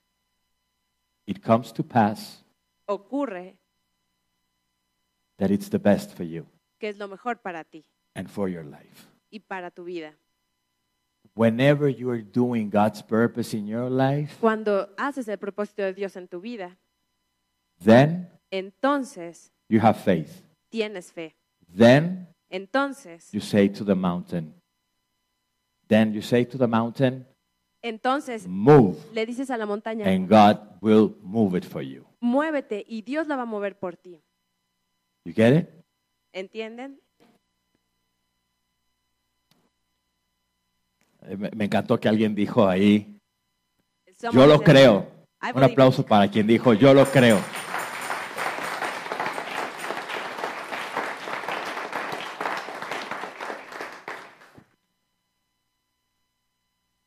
[1.25, 2.43] it comes to pass
[2.87, 3.57] ocurre
[5.37, 6.45] that it's the best for you
[6.79, 9.07] que es lo mejor para ti and for your life.
[9.29, 10.15] y para tu vida.
[11.37, 16.15] Whenever you are doing God's purpose in your life, Cuando haces el propósito de Dios
[16.15, 16.77] en tu vida,
[17.83, 20.41] then entonces you have faith.
[20.71, 21.35] tienes fe.
[21.69, 24.53] Then Entonces, you say to the mountain,
[25.87, 27.27] then you say to the mountain,
[27.83, 32.05] entonces move, le dices a la montaña, and God will move it for you.
[32.19, 34.19] muévete y Dios la va a mover por ti.
[35.23, 35.69] You get it?
[36.33, 36.99] ¿Entienden?
[41.35, 43.19] Me me encantó que alguien dijo ahí,
[44.31, 45.07] yo lo creo.
[45.53, 47.39] Un aplauso para quien dijo, yo lo creo.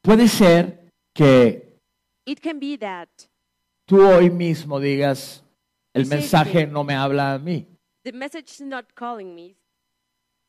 [0.02, 1.78] Puede ser que
[2.24, 3.08] It can be that
[3.86, 5.42] tú hoy mismo digas,
[5.94, 7.66] el mensaje no me habla a mí,
[8.04, 9.56] the message is not calling me.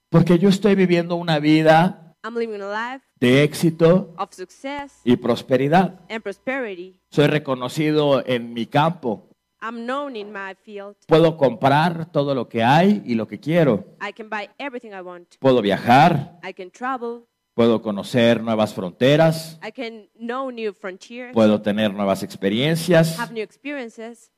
[0.09, 5.15] porque yo estoy viviendo una vida I'm living a life de éxito of success y
[5.15, 5.99] prosperidad.
[6.09, 6.99] and prosperity.
[7.09, 9.27] Soy reconocido en mi campo.
[9.61, 10.95] I'm known in my field.
[11.07, 13.95] Puedo comprar todo lo que hay y lo que quiero.
[14.01, 15.35] I can buy everything I want.
[15.39, 17.25] Puedo viajar, I can travel.
[17.53, 23.43] puedo conocer nuevas fronteras, I can know new frontiers, puedo tener nuevas experiencias have new
[23.43, 24.31] experiences,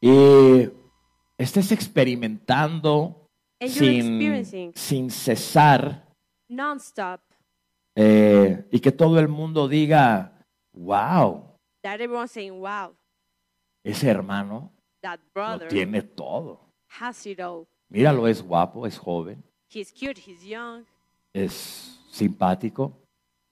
[0.00, 0.68] y
[1.38, 3.30] estés experimentando
[3.60, 6.11] and you're sin, experiencing sin cesar
[6.52, 7.20] nonstop
[7.96, 10.32] eh, y que todo el mundo diga,
[10.72, 12.94] wow, that everyone's saying, wow,
[13.84, 16.60] ese hermano that lo brother tiene todo.
[17.00, 17.66] has it all.
[17.90, 20.84] Míralo, es guapo, es joven, He's cute, he's young,
[21.34, 22.92] es simpático.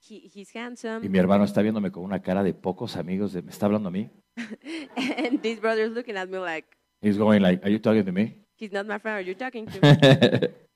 [0.09, 1.09] he, he's Y handsome.
[1.09, 3.33] mi hermano está viéndome con una cara de pocos amigos.
[3.33, 4.09] de- ¿Me está hablando a mí?
[4.97, 6.67] and this brother's looking at me like,
[7.03, 8.37] He's going like, are you talking to me?
[8.57, 10.49] he's not my friend, are you talking to me?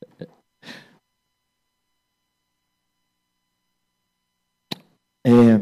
[5.25, 5.59] Eh,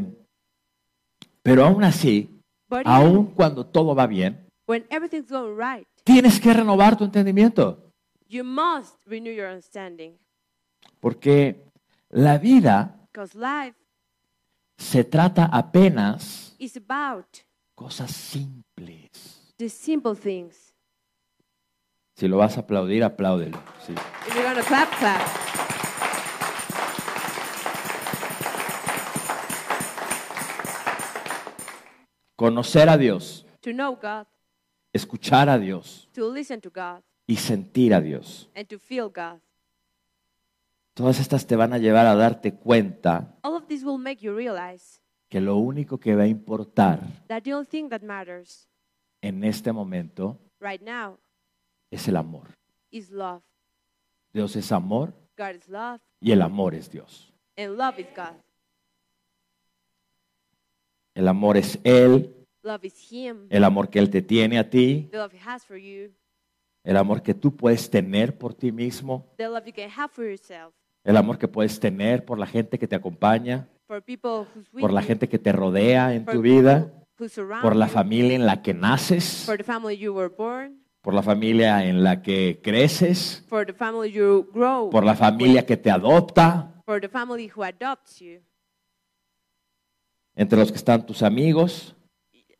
[1.42, 2.28] pero aún así,
[2.68, 7.04] but aún even cuando todo va bien, when everything's going right, tienes que renovar tu
[7.04, 7.78] entendimiento.
[8.28, 10.18] you must renew your understanding.
[11.00, 11.70] Porque
[12.10, 13.76] la vida life
[14.78, 17.26] se trata apenas is about
[17.74, 19.52] cosas simples.
[19.58, 20.74] the simple things.
[22.16, 23.58] Si lo vas a aplaudir, apláudelo.
[23.86, 23.94] sí.
[24.26, 25.61] If you're gonna clap, clap.
[32.36, 34.26] Conocer a Dios, To know God,
[34.92, 38.48] escuchar a Dios to listen to God, y sentir a Dios.
[38.54, 39.40] and to feel God.
[40.94, 44.34] Todas estas te van a llevar a darte cuenta All of this will make you
[44.34, 48.68] realize que lo único que va a importar that the only thing that matters
[49.22, 51.18] en este momento right now
[51.90, 52.48] es el amor.
[52.90, 53.42] is love.
[54.34, 57.32] Dios es amor God is love, y el amor es Dios.
[57.56, 58.34] and love is God.
[61.14, 63.46] El amor es Él, Love is Him.
[63.50, 66.12] el amor que Él te tiene a ti, The love He has for you.
[66.84, 70.24] el amor que tú puedes tener por ti mismo, The love you can have for
[70.24, 70.72] yourself.
[71.04, 74.80] el amor que puedes tener por la gente que te acompaña, For people who's with
[74.80, 77.26] por la gente que te rodea en for tu vida, who
[77.60, 80.82] por la familia en la que naces, For the family you were born.
[81.02, 84.88] por la familia en la que creces, For the family you grow.
[84.88, 88.40] por la familia que te adopta, For the family who adopts you.
[90.36, 91.94] Entre los que están tus amigos,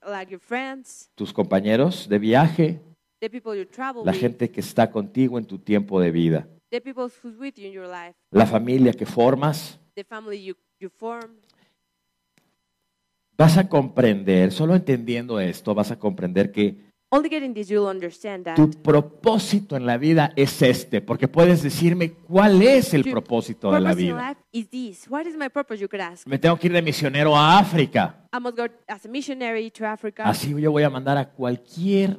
[0.07, 1.11] Like your friends.
[1.15, 2.81] tus compañeros de viaje,
[3.21, 4.19] The people you travel la with.
[4.21, 7.73] gente que está contigo en tu tiempo de vida, The people who's with you in
[7.73, 8.15] your life.
[8.31, 9.79] la familia que formas.
[9.95, 11.37] The family you, you form.
[13.37, 18.47] Vas a comprender, solo entendiendo esto, vas a comprender que Only getting this, you'll understand
[18.47, 18.57] that.
[18.57, 23.81] tu propósito en la vida es este, porque puedes decirme cuál es el propósito de
[23.81, 24.31] la vida.
[24.31, 25.11] life is this.
[25.11, 26.27] What is my purpose, you could ask?
[26.27, 28.27] Me tengo que ir de misionero a África.
[28.33, 30.23] I must go as a missionary to Africa.
[30.25, 32.19] Así yo voy a mandar a cualquier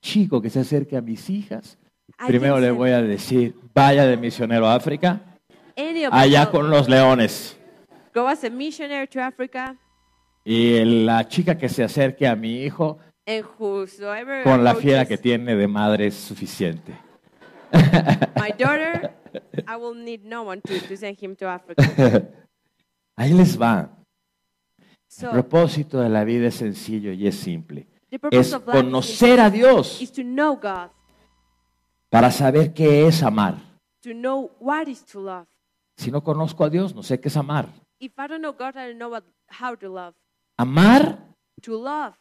[0.00, 1.76] chico que se acerque a mis hijas.
[2.20, 5.20] I Primero le voy a decir, vaya de misionero a África,
[6.12, 7.56] allá con los leones.
[8.14, 9.76] Go as a missionary to Africa,
[10.44, 15.18] Y la chica que se acerque a mi hijo, and whosoever con la fiera que
[15.18, 16.94] tiene de madre es suficiente.
[18.36, 19.12] my daughter,
[19.66, 21.82] I will need no one to, to send him to Africa.
[23.16, 23.90] Ahí les va.
[24.78, 27.86] El So propósito de la vida es sencillo y es simple.
[28.10, 30.90] the purpose Es of life is, conocer a Dios is to know God,
[32.10, 33.56] para saber qué es amar.
[34.02, 35.46] to know what is to love.
[35.96, 37.68] Si no conozco a Dios, no sé qué es amar.
[37.98, 40.14] If I don't know God, I don't know what, how to love.
[40.58, 41.18] Amar
[41.62, 42.14] To love,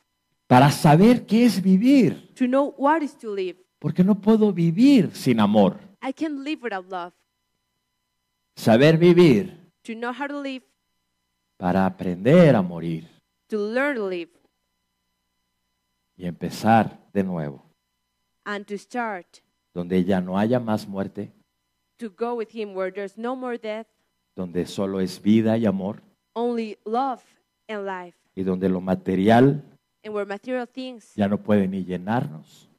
[0.48, 2.34] para saber qué es vivir.
[2.36, 3.58] to know what is to live.
[3.80, 5.80] Porque no puedo vivir sin amor.
[6.02, 7.14] I can't live without love.
[8.56, 10.64] Saber vivir To know how to live,
[11.58, 13.08] para aprender a morir
[13.48, 14.32] to learn to live,
[16.18, 17.64] y empezar de nuevo.
[18.46, 19.42] and to start
[19.74, 21.32] Donde ya no haya más muerte,
[21.98, 23.88] to go with Him where there's no more death,
[24.36, 26.02] donde solo es vida y amor
[26.34, 27.22] only love
[27.68, 29.64] and life, y donde lo material
[30.06, 32.70] and where material things ya no puede ni llenarnos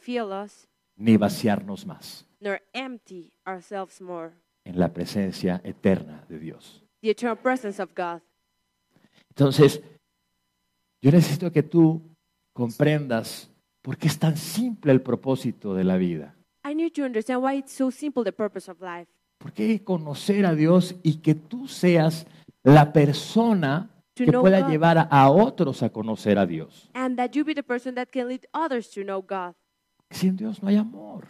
[0.00, 0.66] fill us
[0.96, 4.32] ni vaciarnos más nor empty ourselves more.
[4.64, 6.82] en la presencia eterna de Dios.
[7.02, 8.22] The eternal presence of God.
[9.30, 9.80] Entonces,
[11.00, 12.02] yo necesito que tú
[12.52, 13.50] comprendas
[13.82, 16.34] por qué es tan simple el propósito de la vida.
[16.64, 19.10] I need to understand why it's so simple the purpose of life.
[19.38, 22.26] ¿Por qué conocer a Dios y que tú seas
[22.62, 23.88] la persona
[24.20, 24.70] To que know pueda God.
[24.70, 26.88] llevar a- otros a conocer a Dios?
[26.94, 29.54] And that you be the person that can lead others to know God.
[30.10, 31.28] Sin Dios no hay amor.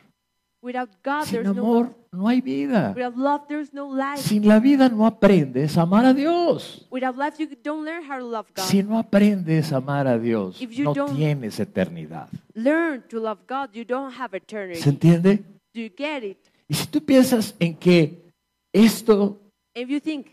[0.63, 2.93] Without God, Sin there's no amor no hay vida.
[2.95, 4.19] Without love, there's no life.
[4.19, 6.87] Sin la vida no aprendes a amar a Dios.
[6.91, 8.67] Without life, you don't learn how to love God.
[8.67, 12.29] Si no aprendes a amar a Dios, If you no don't- tienes eternidad.
[12.55, 14.81] Learn to love God, you don't have eternity.
[14.83, 15.37] ¿Se entiende?
[15.73, 16.39] Do you get it?
[16.69, 18.31] Y si tú piensas en que
[18.73, 19.39] esto
[19.75, 20.27] If you think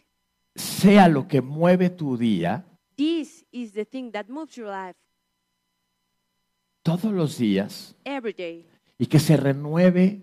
[0.58, 2.66] sea lo que mueve tu día,
[2.96, 4.98] this is the thing that moves your life
[6.84, 8.66] todos los días, every day,
[8.98, 10.22] y que se renueve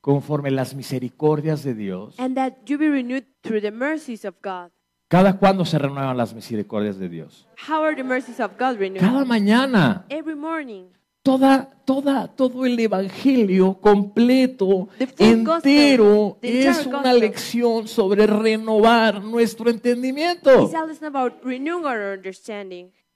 [0.00, 2.14] conforme las misericordias de Dios.
[2.18, 4.70] and that you be renewed through the mercies of God.
[5.08, 7.46] ¿Cada cuándo se renuevan las misericordias de Dios?
[7.68, 9.00] How are the mercies of God renewed?
[9.00, 10.06] Cada mañana.
[10.08, 10.86] Every morning.
[11.24, 20.68] Toda, toda, todo el evangelio completo, entero, es una lección sobre renovar nuestro entendimiento,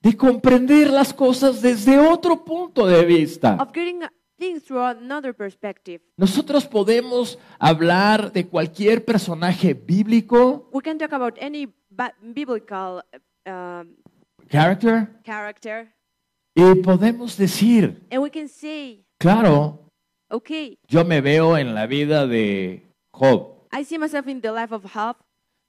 [0.01, 3.57] de comprender las cosas desde otro punto de vista.
[3.59, 3.99] of getting
[4.37, 6.01] things through another perspective.
[6.15, 11.67] Nosotros podemos hablar de cualquier personaje bíblico, We can talk about any
[12.21, 13.03] biblical
[13.45, 13.97] um,
[14.49, 15.93] character, character,
[16.57, 19.91] y podemos decir, and we can say, claro,
[20.27, 24.73] okay, yo me veo en la vida de Job, I see myself in the life
[24.73, 25.17] of Job,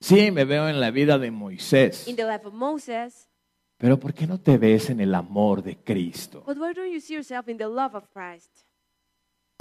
[0.01, 3.29] sí, me veo en la vida de Moisés, in the life of Moses,
[3.77, 6.43] pero ¿por qué no te ves en el amor de Cristo?
[6.47, 8.65] but why don't you see yourself in the love of Christ?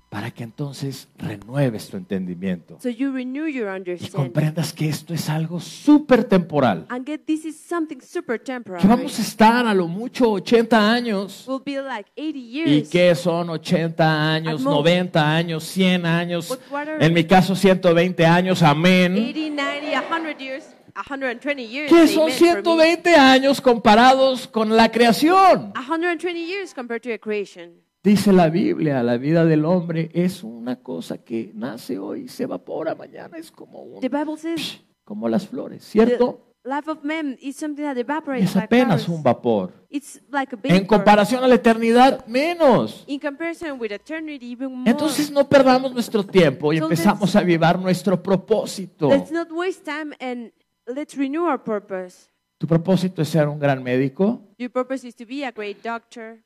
[0.10, 5.13] Para que entonces renueves tu entendimiento So you renew your y understanding comprendas que esto
[5.13, 8.82] es algo súper temporal, and get this is something super temporary.
[8.82, 11.46] que vamos a estar a lo mucho 80 años.
[11.46, 12.89] Will be like 80 ¿Y years.
[12.89, 14.78] qué son 80 años, At most.
[14.78, 16.58] 90 años, 100 años?
[17.00, 19.12] En mi caso 120 años, amén.
[19.13, 20.65] 80, 90, 100 years,
[21.06, 21.91] 120 years.
[21.91, 22.52] ¿Qué son amen for me.
[22.54, 25.74] 120 años comparados con la creación?
[25.76, 27.72] 120 years compared to a creation.
[28.04, 32.44] Dice la Biblia, la vida del hombre es una cosa que nace hoy y se
[32.44, 36.54] evapora mañana, es como, un- The Bible says como las flores, the ¿cierto?
[36.64, 39.18] life of man is something that evaporates Es like apenas flowers.
[39.20, 39.74] un vapor.
[39.90, 43.04] It's like a En comparación a la eternidad, menos.
[43.08, 44.90] In comparison with eternity, even more.
[44.92, 49.10] Entonces no perdamos nuestro tiempo y So empezamos a vivir nuestro propósito.
[49.10, 50.52] let's not waste time and
[50.86, 52.30] let's renew our purpose.
[52.58, 54.42] ¿Tu propósito es ser un gran médico?
[54.58, 56.44] Your purpose is to be a great doctor.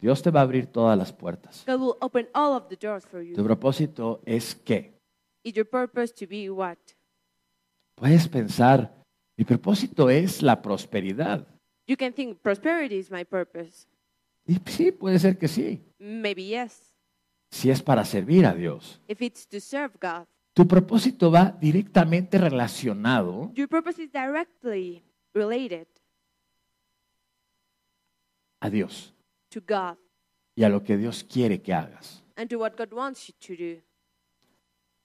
[0.00, 1.64] Dios te va a abrir todas las puertas.
[1.66, 3.44] God will open all of the doors for Tu you.
[3.44, 4.94] propósito es qué?
[5.42, 6.78] Is your purpose to be what?
[7.96, 8.94] Puedes pensar,
[9.36, 11.46] mi propósito es la prosperidad.
[11.86, 13.86] You can think prosperity is my purpose.
[14.46, 16.94] Y sí, puede ser que sí, Maybe yes.
[17.50, 19.00] si es para servir a Dios.
[19.08, 20.26] If it's to serve God.
[20.54, 25.02] Tu propósito va directamente relacionado Your purpose is directly
[25.34, 25.86] related
[28.60, 29.14] a Dios
[29.50, 29.96] to God
[30.56, 32.22] y a lo que Dios quiere que hagas.
[32.36, 33.82] and to what God wants you to do.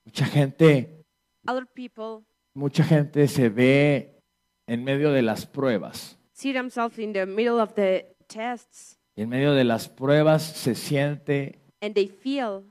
[0.05, 1.05] Mucha gente,
[1.47, 2.25] Other people
[2.55, 4.19] mucha gente se ve
[4.67, 6.17] en medio de las pruebas.
[6.33, 10.73] see themselves in the middle of the tests Y en medio de las pruebas se
[10.75, 12.63] siente and they feel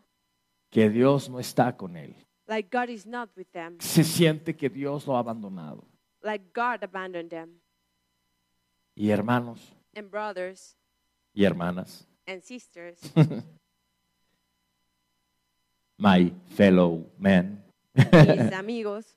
[0.70, 2.14] que Dios no está con él.
[2.48, 5.84] like God is not with them, Se siente que Dios lo ha abandonado.
[6.22, 7.60] like God abandoned them.
[8.94, 9.60] Y hermanos
[9.94, 10.76] And brothers
[11.34, 12.98] y hermanas, and sisters,
[15.98, 17.62] my fellow men,
[17.94, 19.14] mis amigos,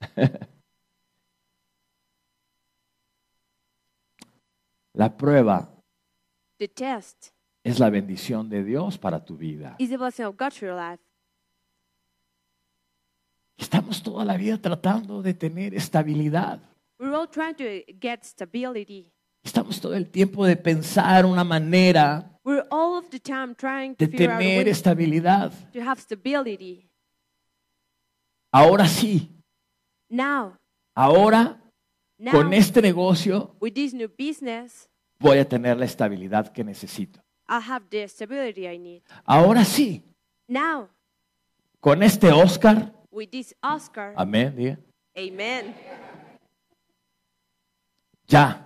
[4.93, 5.69] la prueba
[6.57, 7.31] the test
[7.63, 9.75] es la bendición de Dios para tu vida.
[9.79, 11.01] is the blessing of God for your life.
[13.57, 16.59] Estamos toda la vida tratando de tener estabilidad.
[16.99, 19.11] We're all trying to get stability.
[19.45, 24.05] Estamos todo el tiempo de pensar una manera We're all of the time trying to
[24.05, 25.51] de figure out a tener way estabilidad.
[25.71, 26.89] to have stability.
[28.51, 29.31] Ahora sí,
[30.09, 30.57] Now,
[30.95, 31.59] ahora
[32.17, 34.89] now, con este negocio with this new business,
[35.19, 37.21] voy a tener la estabilidad que necesito.
[37.47, 39.03] I'll have the stability I need.
[39.25, 40.03] Ahora sí,
[40.47, 40.89] Now,
[41.79, 44.79] con este Oscar, with this Oscar, amén, diga,
[45.15, 45.75] amen,
[48.27, 48.61] ya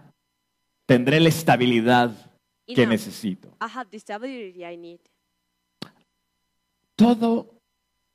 [0.90, 2.12] tendré la estabilidad
[2.66, 2.90] que enough.
[2.94, 3.48] necesito.
[3.62, 5.00] I have the stability I need.
[6.96, 7.62] Todo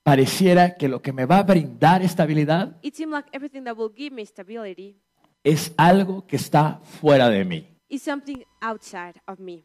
[0.03, 3.93] pareciera que lo que me va a brindar estabilidad It seems like everything that will
[3.97, 4.97] give me stability
[5.43, 7.66] es algo que está fuera de mí.
[7.89, 9.64] is something outside of me.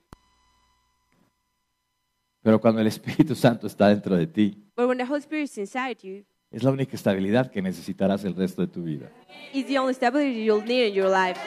[2.42, 5.58] Pero cuando el Espíritu Santo está dentro de ti, But when the Holy Spirit is
[5.58, 9.12] inside you, es la única estabilidad que necesitarás el resto de tu vida.
[9.54, 11.40] it's the only stability you'll need in your life.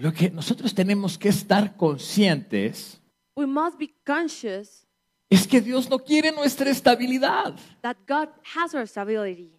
[0.00, 2.98] Lo que nosotros tenemos que estar conscientes
[3.36, 4.86] We must be conscious
[5.28, 7.54] es que Dios no quiere nuestra estabilidad.
[7.82, 9.52] that God has our stability.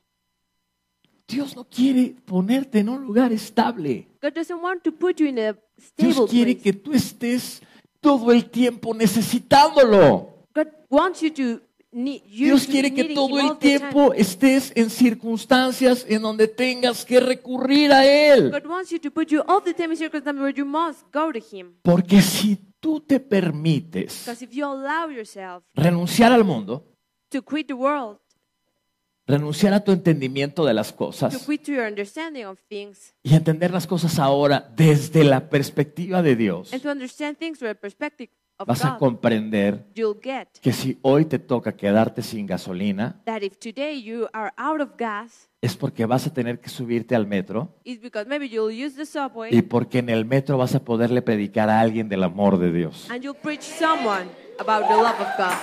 [1.27, 4.07] Dios no quiere ponerte en un lugar estable.
[4.21, 5.53] God doesn't want to put you in a
[5.95, 6.63] Dios stable quiere place.
[6.63, 7.61] que tú estés
[8.01, 10.47] todo el tiempo necesitándolo.
[10.55, 11.61] God wants you to
[11.91, 18.05] Dios quiere que todo el tiempo estés en circunstancias en donde tengas que recurrir a
[18.05, 18.51] Él.
[21.81, 24.25] Porque si tú te permites
[25.75, 26.85] renunciar al mundo,
[27.29, 28.19] to quit the world,
[29.27, 31.47] renunciar a tu entendimiento de las cosas
[33.23, 36.71] y entender las cosas ahora desde la perspectiva de Dios,
[38.65, 39.85] vas a comprender
[40.61, 44.91] que si hoy te toca quedarte sin gasolina, that if today you are out of
[44.97, 48.95] gas, es porque vas a tener que subirte al metro it's because maybe you'll use
[48.95, 52.57] the subway y porque en el metro vas a poderle predicar a alguien del amor
[52.57, 53.07] de Dios.
[53.09, 54.27] and you'll preach someone
[54.59, 55.53] about the love of God.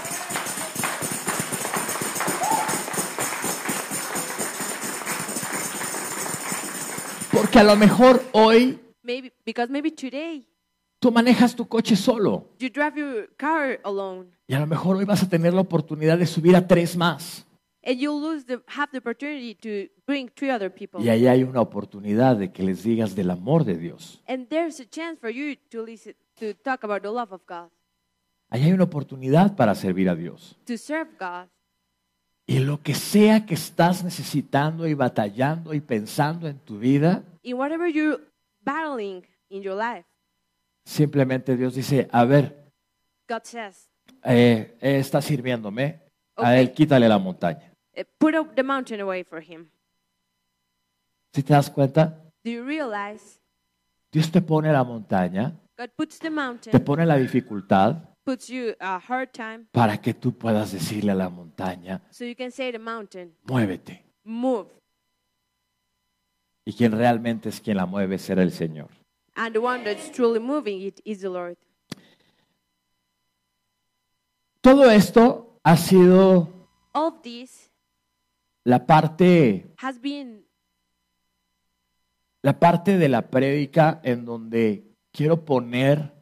[7.32, 10.46] Porque a lo mejor hoy Maybe because maybe today
[10.98, 15.04] tú manejas tu coche solo you drive your car alone y a lo mejor hoy
[15.04, 17.44] vas a tener la oportunidad de subir a tres más.
[17.84, 21.00] and you'll lose the have the opportunity to bring three other people.
[21.02, 24.20] Y ahí hay una oportunidad de que les digas del amor de Dios.
[24.26, 27.70] And there's a chance for you to listen to talk about the love of God,
[28.50, 30.56] Ahí hay una oportunidad para servir a Dios.
[30.66, 31.48] to serve God.
[32.46, 37.56] Y lo que sea que estás necesitando y batallando y pensando en tu vida, In
[37.58, 38.18] whatever you're
[38.64, 40.07] battling in your life,
[40.88, 42.72] simplemente Dios dice, a ver,
[43.28, 43.90] God says,
[44.24, 46.00] eh, eh, está sirviéndome,
[46.36, 47.72] a él quítale la montaña.
[47.92, 49.68] eh, put the mountain away for him.
[51.32, 53.38] Si te das cuenta, Do you realize
[54.10, 58.74] Dios te pone la montaña, God puts the te mountain, pone la dificultad puts you
[58.80, 62.72] a hard time, para que tú puedas decirle a la montaña, so you can say
[62.72, 64.04] the mountain, muévete.
[64.24, 64.68] move.
[66.64, 68.88] Y quien realmente es quien la mueve será el Señor.
[69.38, 71.56] And the one that's truly moving it is the Lord.
[74.60, 76.48] Todo esto ha sido
[76.92, 77.70] All this
[78.64, 80.44] la parte, has been
[82.42, 86.12] la parte de la prédica en donde quiero poner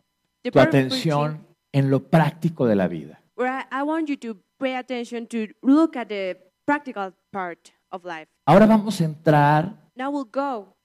[0.43, 3.23] the tu preaching atención en lo práctico de la vida.
[3.37, 6.37] where I, I want you to pay attention to look at the
[6.67, 8.29] practical part of life.
[8.47, 10.76] Ahora vamos a entrar Now we'll go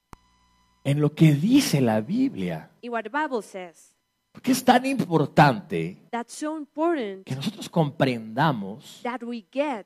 [0.83, 3.93] en lo que dice la Biblia, in what the Bible says.
[4.31, 9.85] porque es tan importante That's so important que nosotros comprendamos that we get,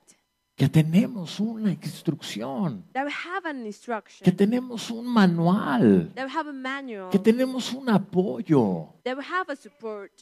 [0.56, 6.32] que tenemos una instrucción, that we have an que instruction, tenemos un manual, that we
[6.32, 10.12] have a manual, que tenemos un apoyo, that we have a support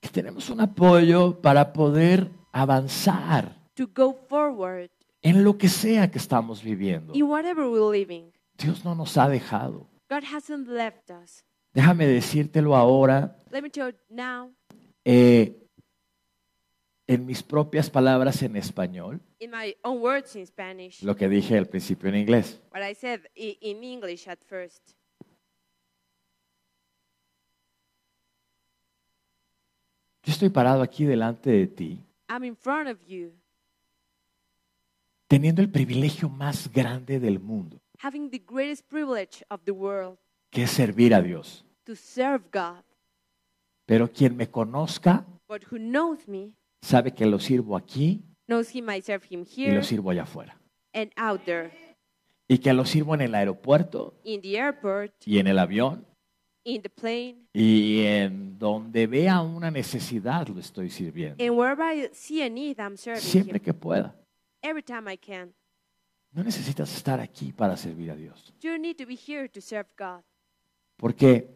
[0.00, 4.90] que tenemos un apoyo para poder avanzar to go forward
[5.20, 7.12] en lo que sea que estamos viviendo.
[7.14, 8.30] in whatever we're living.
[8.56, 9.86] Dios no nos ha dejado.
[10.08, 11.44] God hasn't left us.
[11.72, 14.50] Déjame decírtelo ahora Let me tell you now,
[15.04, 15.54] eh,
[17.06, 21.56] en mis propias palabras en español, in my own words in Spanish, lo que dije
[21.56, 22.60] al principio en inglés.
[22.72, 24.92] what I said in English at first.
[30.24, 33.32] Yo estoy parado aquí delante de ti, I'm in front of you,
[35.26, 40.18] teniendo el privilegio más grande del mundo, having the greatest privilege of the world
[40.50, 41.64] que es servir a Dios.
[41.84, 42.82] to serve God.
[43.86, 48.82] Pero quien me conozca But who knows me sabe que lo sirvo aquí knows he
[48.82, 50.58] might serve him y here lo sirvo allá afuera.
[50.94, 51.70] and out there,
[52.48, 56.06] Y que lo sirvo en el aeropuerto in the airport, y en el avión
[56.64, 61.42] in the plane, y en donde vea una necesidad lo estoy sirviendo.
[61.42, 63.64] and wherever I see a need, I'm serving Siempre him.
[63.64, 64.14] que pueda.
[64.62, 65.54] Every time I can.
[66.32, 68.52] No necesitas estar aquí para servir a Dios.
[68.60, 70.22] You need to be here to serve God.
[70.96, 71.48] Porque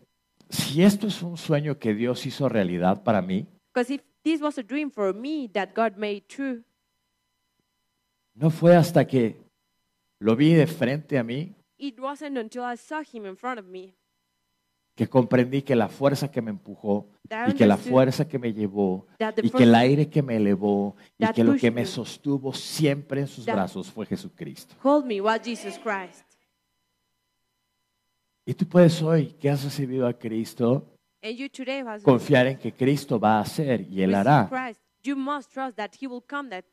[0.49, 4.59] si esto es un sueño que Dios hizo realidad para mí, Because if this was
[4.59, 6.63] a dream for me that God made true,
[8.35, 9.37] no fue hasta que
[10.19, 13.67] lo vi de frente a mí it wasn't until I saw him in front of
[13.67, 13.95] me
[14.95, 17.09] que comprendí que la fuerza que me empujó
[17.49, 19.07] y que la fuerza que me llevó
[19.43, 23.27] y que el aire que me elevó y que lo que me sostuvo siempre en
[23.27, 24.75] sus brazos fue Jesucristo.
[28.45, 30.89] Y tú puedes hoy que has recibido a Cristo
[32.03, 34.49] confiar en que Cristo va a hacer y Él hará.
[34.51, 34.81] Christ.
[35.05, 36.65] You must trust that he will come that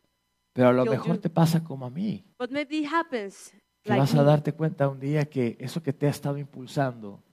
[0.54, 5.00] Pero a lo mejor te pasa como a mí, que vas a darte cuenta un
[5.00, 7.24] día que eso que te ha estado impulsando,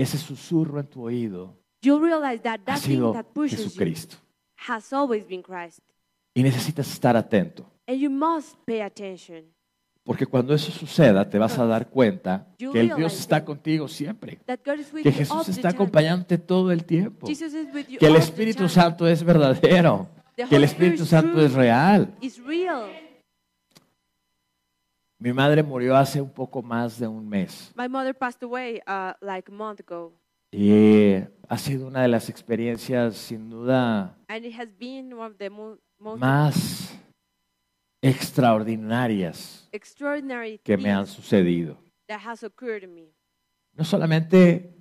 [0.00, 3.64] ese susurro en tu oído, you'll realize that ha that thing sido that pushes you
[3.64, 4.16] Jesucristo.
[4.68, 5.80] has always been Christ.
[6.34, 9.44] Y necesitas estar atento, And you must pay attention.
[10.04, 13.86] porque cuando eso suceda te vas a dar cuenta You que el Dios está contigo
[13.88, 17.36] siempre, que you Jesús está acompañándote todo el tiempo, you
[17.98, 18.68] que el Espíritu.
[18.68, 20.08] Santo es verdadero,
[20.48, 22.14] que el Espíritu Santo es real.
[25.22, 29.12] Mi madre murió hace un poco más de un mes My mother passed away uh,
[29.20, 30.14] like a month ago,
[30.50, 31.16] y
[31.48, 35.50] ha sido una de las experiencias sin duda and it has been one of the
[35.50, 36.98] mo- most más
[38.02, 41.76] extraordinarias extraordinary que me han sucedido.
[42.08, 43.12] that has occurred to me.
[43.74, 44.74] No solamente,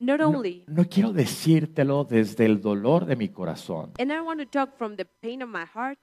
[0.00, 4.40] Not no, only, no quiero decírtelo desde el dolor de mi corazón, and I want
[4.40, 5.98] to talk from the pain of my heart,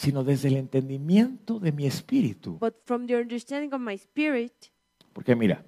[0.00, 2.56] sino desde el entendimiento de mi espíritu.
[2.58, 4.72] but from the understanding of my spirit.
[5.12, 5.62] Porque mira,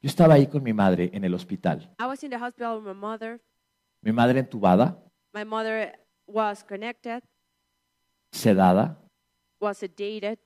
[0.00, 1.92] yo estaba ahí con mi madre en el hospital.
[1.98, 3.40] I was in the hospital with my mother.
[4.02, 7.24] Mi madre entubada, My mother was connected,
[8.30, 8.96] sedada,
[9.60, 10.38] was sedated,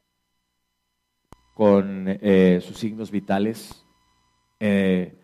[1.52, 3.84] con eh, sus signos vitales
[4.60, 5.14] eh,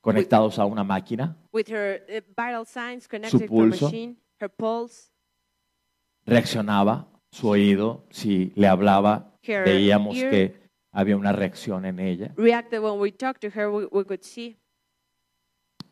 [0.00, 1.36] conectados a una máquina.
[1.52, 3.84] with her uh, vital signs connected to a pulso.
[3.86, 5.12] machine, her pulse,
[6.26, 10.30] Reaccionaba su oído, si le hablaba, Her veíamos ear.
[10.30, 10.62] que
[10.92, 12.32] había una reacción en ella.
[12.36, 14.56] reacted when we talked to her, we, we could see.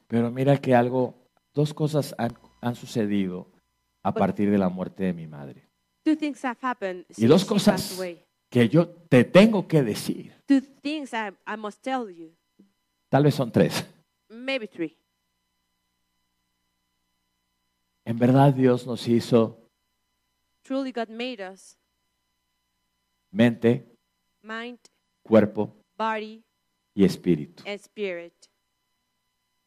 [0.06, 1.14] Pero mira que algo,
[1.54, 3.50] dos cosas han, han sucedido
[4.02, 5.66] a But- partir de la muerte de mi madre.
[6.04, 7.98] Two things have happened Y dos cosas
[8.48, 10.32] que yo te tengo que decir.
[10.46, 12.34] Two things I, I must tell you,
[13.08, 13.86] Tal vez son tres.
[14.28, 14.96] maybe three.
[18.04, 19.59] En verdad Dios nos hizo
[20.70, 21.76] Truly, God made us
[23.32, 23.84] mente,
[24.40, 24.78] mind,
[25.24, 26.44] cuerpo body,
[26.94, 27.64] y espíritu.
[27.66, 28.32] and spirit.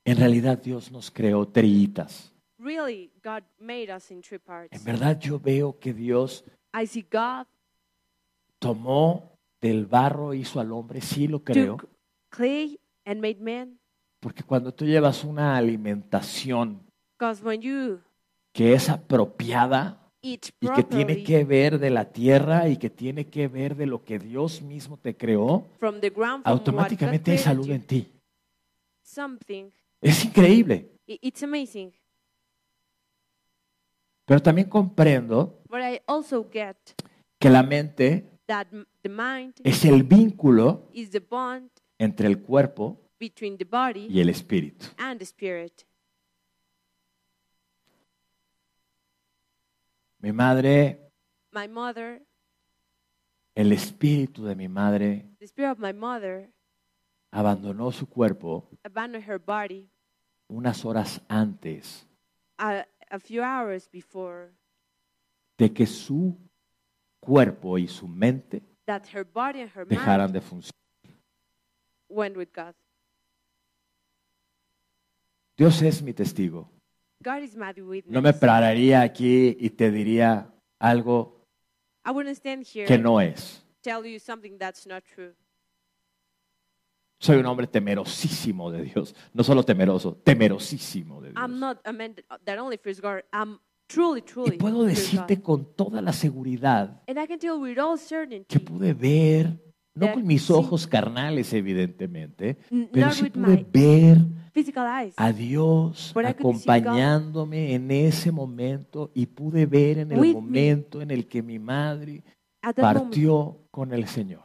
[0.05, 2.31] En realidad Dios nos creó triitas.
[2.57, 4.83] Really, God made us in three En parts.
[4.85, 7.47] verdad yo veo que Dios I see God
[8.59, 11.89] tomó del barro, hizo al hombre, sí lo creo, took
[12.29, 13.77] clay and made man.
[14.21, 16.81] porque cuando tú llevas una alimentación
[17.43, 17.99] when you
[18.53, 23.49] que es apropiada y que tiene que ver de la tierra y que tiene que
[23.49, 27.85] ver de lo que Dios mismo te creó, from the ground, automáticamente hay salud en
[27.85, 28.07] ti.
[29.01, 29.69] something,
[30.01, 31.91] Es increíble, it's amazing.
[34.25, 36.77] pero también comprendo But I also get
[37.37, 41.69] que la mente that m- the mind es el vínculo is the bond
[41.99, 44.85] entre el cuerpo between the body y el espíritu.
[44.97, 45.83] and the spirit.
[50.23, 51.11] Mi madre,
[51.51, 52.25] My mother,
[53.55, 56.49] el espíritu de mi madre the spirit of my mother,
[57.29, 59.89] abandonó su cuerpo abandoned her body
[60.47, 62.07] unas horas antes
[62.57, 64.53] a, a few hours before
[65.57, 66.37] de que su
[67.19, 70.71] cuerpo y su mente that her body and her dejaran mind de funcionar.
[72.07, 72.73] went with God.
[75.57, 76.72] Dios es mi testigo.
[77.23, 78.13] God is my witness.
[78.13, 81.45] No me pararía aquí y te diría algo
[82.05, 83.63] I wouldn't stand here que no es.
[83.81, 85.33] tell you something that's not true.
[87.19, 89.15] Soy un hombre temerosísimo de Dios.
[89.33, 91.59] No solo temeroso, temerosísimo de I'm Dios.
[91.59, 92.15] not a man
[92.45, 93.21] that only fears God.
[93.31, 95.43] I'm truly, Y truly puedo decirte God.
[95.43, 99.57] con toda la seguridad And I can tell with all certainty, que pude ver,
[99.95, 102.57] no con mis ojos carnales evidentemente,
[102.91, 104.17] pero sí pude ver
[105.17, 111.41] a Dios acompañándome en ese momento y pude ver en el momento en el que
[111.41, 112.23] mi madre
[112.75, 114.43] partió con el Señor.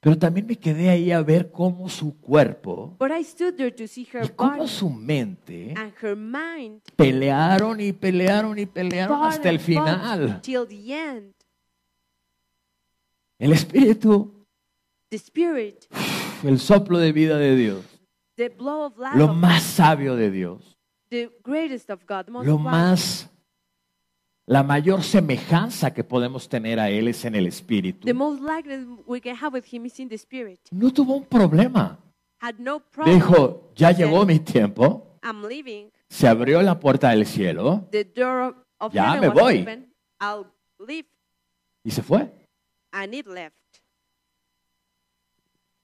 [0.00, 2.94] Pero también me quedé ahí a ver cómo su cuerpo
[4.22, 5.74] y cómo su mente
[6.94, 10.40] pelearon y pelearon y pelearon hasta el final.
[13.38, 14.46] El Espíritu,
[16.48, 17.84] el soplo de vida de Dios,
[19.14, 20.76] lo más sabio de Dios,
[21.08, 23.30] the greatest of God, the most lo más,
[24.46, 28.06] la mayor semejanza que podemos tener a Él es en el Espíritu.
[30.70, 31.98] No tuvo un problema.
[32.40, 33.14] Had no problem.
[33.14, 35.90] Dijo, ya llegó mi tiempo, I'm leaving.
[36.08, 39.66] se abrió la puerta del cielo The door of, of Ya me voy.
[41.82, 42.30] y se fue.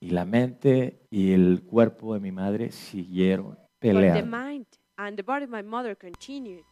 [0.01, 4.25] Y la mente y el cuerpo de mi madre siguieron peleando.
[4.25, 6.65] mind and the body of my mother continued.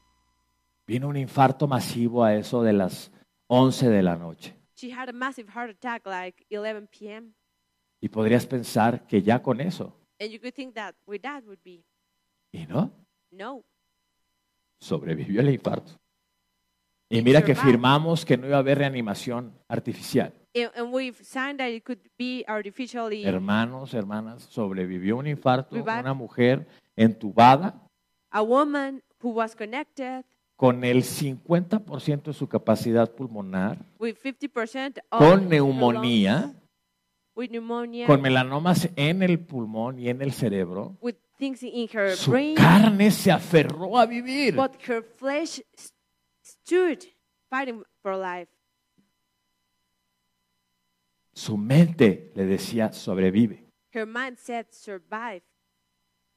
[0.86, 3.12] Vino un infarto masivo a eso de las
[3.48, 4.54] 11 de la noche.
[4.76, 7.32] She had a massive heart attack like 11 p.m.
[8.00, 9.94] Y podrías pensar que ya con eso.
[10.20, 11.84] And you could think that with that would be
[12.52, 12.90] Y no,
[13.30, 13.64] no.
[14.80, 15.92] sobrevivió el infarto.
[17.10, 20.32] Y mira que firmamos que no iba a haber reanimación artificial.
[20.54, 23.24] And, and we've signed that it could be artificially.
[23.24, 26.00] Hermanos, hermanas, sobrevivió un infarto Revive.
[26.00, 27.82] una mujer entubada
[28.30, 30.24] A woman who was connected
[30.56, 36.52] con el 50% de su capacidad pulmonar, with 50% of con neumonía,
[37.34, 42.10] with pneumonia, con melanomas en el pulmón y en el cerebro, with things in her
[42.16, 44.56] Su brain, carne se aferró a vivir.
[44.56, 45.62] but her flesh
[46.68, 47.06] stood
[47.50, 48.48] fighting for life.
[51.32, 53.64] Su mente le decía, sobrevive.
[53.94, 55.42] Her mind said, survive.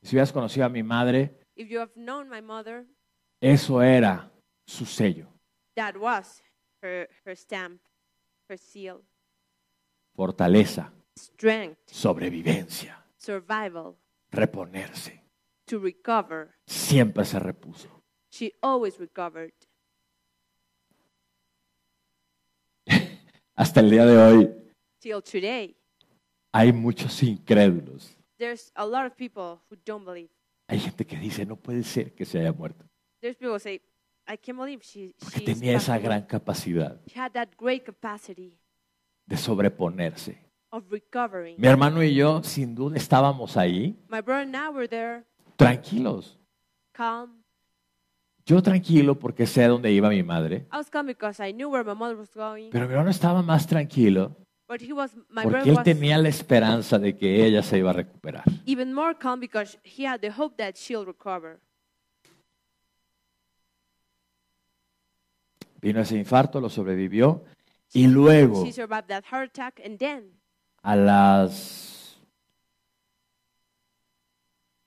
[0.04, 2.86] Si hubieras conocido a mi madre, If you have known my mother,
[3.42, 4.32] eso era
[4.66, 5.28] su sello.
[5.76, 6.42] that was
[6.82, 7.82] her, her stamp,
[8.50, 9.02] her seal.
[10.16, 13.98] Fortaleza, Strength, sobrevivencia, survival,
[14.32, 15.22] reponerse.
[15.66, 16.56] to recover.
[16.68, 17.90] Siempre se repuso.
[18.32, 19.54] She always recovered.
[23.62, 24.50] Hasta el día de hoy
[25.00, 25.76] Till today,
[26.52, 28.18] hay muchos incrédulos.
[28.40, 30.32] there's a lot of people who don't believe.
[30.68, 32.84] Hay gente que dice, no puede ser que se haya muerto.
[33.22, 33.80] There's people who say,
[34.28, 37.84] I can't believe she, Porque tenía esa passed away." gran capacidad She had that great
[37.86, 38.58] capacity
[39.28, 40.40] de sobreponerse.
[40.72, 41.56] of recovering.
[41.60, 45.24] Mi hermano y yo, sin duda, estábamos ahí My brother and I were there,
[45.56, 46.40] tranquilos.
[46.94, 47.41] calm.
[48.52, 50.68] Yo tranquilo porque sé dónde iba mi madre.
[50.74, 52.70] I was calm because I knew where my mother was going.
[52.70, 54.36] Pero mi hermano estaba más tranquilo
[54.68, 57.78] But he was, my porque brother él was tenía la esperanza de que ella se
[57.78, 58.44] iba a recuperar.
[58.66, 61.62] even more calm because he had the hope that she'll recover.
[65.82, 67.46] Vino ese infarto, lo sobrevivió
[67.94, 70.34] y luego She survived that heart attack, and then
[70.84, 72.18] a las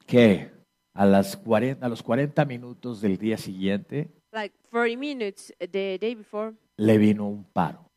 [0.07, 0.51] ¿qué?
[0.95, 6.15] A las 40, a los 40 minutos del día siguiente like 40 minutes the day
[6.15, 7.91] before, le vino un paro.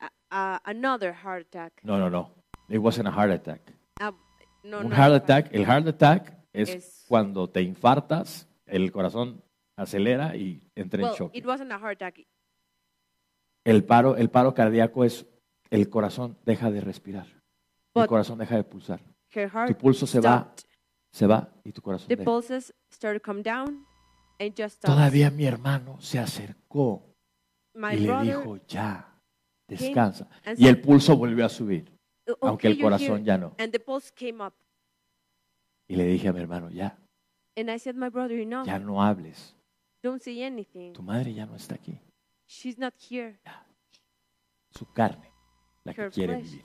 [0.00, 0.04] uh,
[0.34, 1.72] uh, another heart attack.
[1.82, 2.32] No, no, no.
[2.68, 3.60] It wasn't a heart attack.
[4.00, 4.10] Uh,
[4.64, 9.42] no, Un no, heart attack, el heart attack es Es- cuando te infartas, el corazón
[9.76, 11.38] acelera y entra en Well, choque.
[11.38, 12.26] it wasn't a heart attack.
[13.64, 15.26] El paro, el paro cardíaco es
[15.70, 17.26] el corazón deja de respirar.
[17.26, 19.00] El But- corazón deja de pulsar.
[19.32, 20.65] Her Tu heart pulso se va, stopped.
[21.16, 22.24] Se va y tu corazón The deja.
[22.30, 23.86] pulses started to come down
[24.38, 24.94] and just stopped.
[24.94, 27.02] Todavía mi hermano se acercó
[27.74, 29.18] My y le brother, dijo, ya,
[29.66, 30.28] descansa.
[30.44, 31.90] and Y el said, pulso volvió a subir,
[32.26, 33.54] "Okay, aunque el you're corazón here." ya no.
[33.58, 34.52] And the pulse came up.
[35.88, 36.98] Y le dije a mi hermano, ya,
[37.56, 39.56] And I said, my brother, no, ya no hables.
[40.02, 40.92] don't say anything.
[40.92, 41.98] Tu madre ya no está aquí.
[42.46, 43.40] She's not here.
[44.70, 45.32] Su carne,
[45.84, 46.50] la que Her quiere flesh.
[46.50, 46.64] vivir.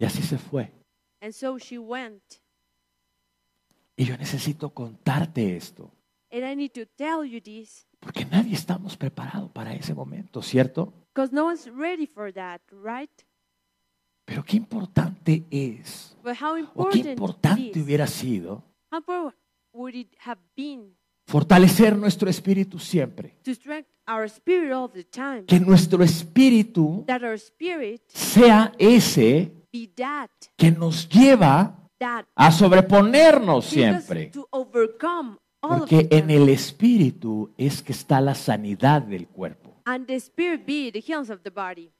[0.00, 0.72] Y así se fue.
[1.20, 2.22] And so she went.
[3.96, 5.90] Y yo necesito contarte esto,
[6.30, 10.92] And I need to tell you this porque nadie estamos preparados para ese momento, ¿cierto?
[11.12, 13.10] because no one's ready for that, right?
[14.24, 18.62] Pero qué importante es, But how o qué important importante it is, hubiera sido
[18.92, 19.34] how important
[19.72, 20.94] would it have been
[21.26, 23.34] fortalecer nuestro espíritu siempre.
[23.42, 25.44] to strengthen our spirit all the time?
[25.44, 29.50] Que nuestro espíritu That our spirit sea ese
[30.56, 31.88] que nos lleva
[32.34, 34.30] a sobreponernos siempre.
[35.60, 39.82] Porque en el espíritu es que está la sanidad del cuerpo.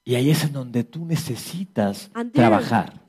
[0.05, 3.03] Y ahí es en donde tú necesitas trabajar.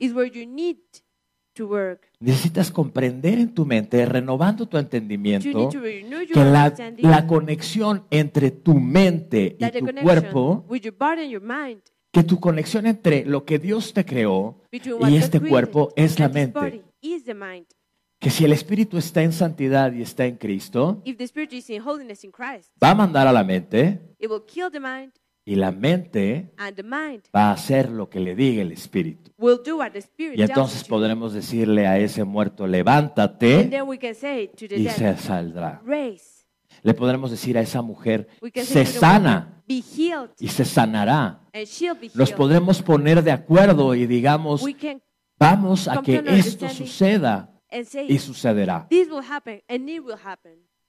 [2.20, 6.44] Necesitas comprender en tu mente, renovando tu entendimiento, que
[6.98, 10.64] la, conexión entre tu mente y tu cuerpo,
[12.12, 16.82] que tu conexión entre lo que Dios te creó y este cuerpo es la mente.
[18.18, 21.02] Que si el espíritu está en santidad y está en Cristo,
[22.82, 24.00] va a mandar a la mente
[25.46, 26.52] y la mente
[27.34, 29.30] va a hacer lo que le diga el espíritu.
[30.34, 33.70] Y entonces podremos decirle a ese muerto, levántate
[34.76, 35.82] y se saldrá.
[36.82, 41.40] Le podremos decir a esa mujer, se sana y se sanará.
[42.14, 44.64] Nos podremos poner de acuerdo y digamos,
[45.38, 47.52] vamos a que esto suceda
[48.08, 48.88] y sucederá.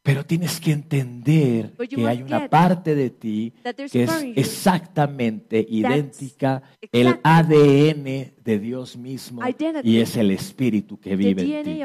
[0.04, 3.54] Pero tienes que entender que hay una parte de ti
[3.91, 9.41] que es exactamente idéntica el ADN de Dios mismo
[9.84, 11.82] y es el espíritu que vive en ti.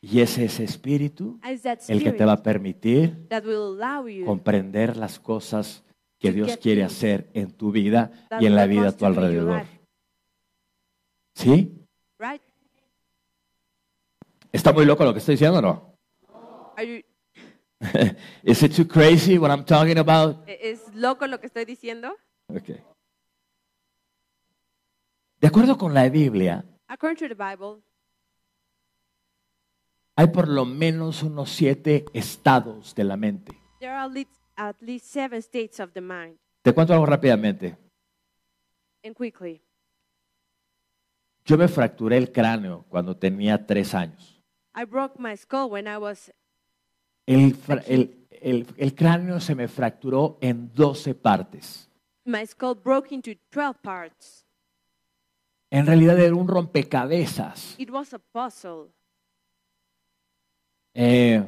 [0.00, 1.38] Y es ese espíritu
[1.88, 3.28] el que te va a permitir
[4.24, 5.84] comprender las cosas
[6.18, 9.64] que Dios quiere hacer en tu vida y en la vida a tu alrededor.
[11.34, 11.86] ¿Sí?
[12.18, 12.40] Right?
[14.50, 15.85] ¿Está muy loco lo que estoy diciendo o no?
[16.76, 17.02] Are you,
[18.42, 20.46] Is it too crazy what I'm talking about?
[20.48, 22.14] ¿Es loco lo que estoy diciendo?
[22.48, 22.82] Okay.
[25.40, 27.82] De acuerdo con la Biblia, According to the Bible,
[30.16, 33.52] hay por lo menos unos siete estados de la mente.
[33.80, 36.38] there are at least, at least seven states of the mind.
[36.62, 37.76] Te cuento algo rápidamente.
[39.04, 39.62] And quickly,
[41.44, 44.42] Yo me fracturé el cráneo cuando tenía tres años.
[44.74, 46.32] I broke my skull when I was
[47.26, 51.90] El, fra- el- el- el cráneo se me fracturó en 12 partes.
[52.24, 54.44] my skull broke into 12 parts.
[55.70, 57.74] En realidad era un rompecabezas.
[57.78, 58.92] It was a puzzle.
[60.94, 61.42] Eh,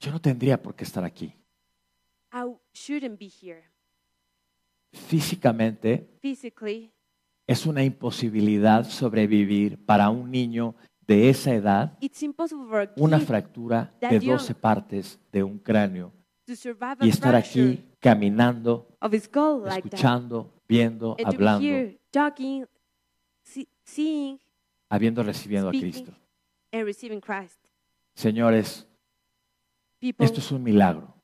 [0.00, 1.34] yo no tendría por qué estar aquí.
[2.32, 3.64] I shouldn't be here.
[4.92, 6.92] Físicamente Physically,
[7.46, 10.76] es una imposibilidad sobrevivir para un niño
[11.06, 11.98] de esa edad
[12.96, 16.12] una fractura de young 12 partes de un cráneo
[17.00, 18.88] y estar aquí caminando,
[19.66, 21.66] escuchando, viendo, hablando,
[24.88, 26.12] habiendo recibido a Cristo.
[28.14, 28.86] Señores,
[30.00, 31.14] esto es un milagro.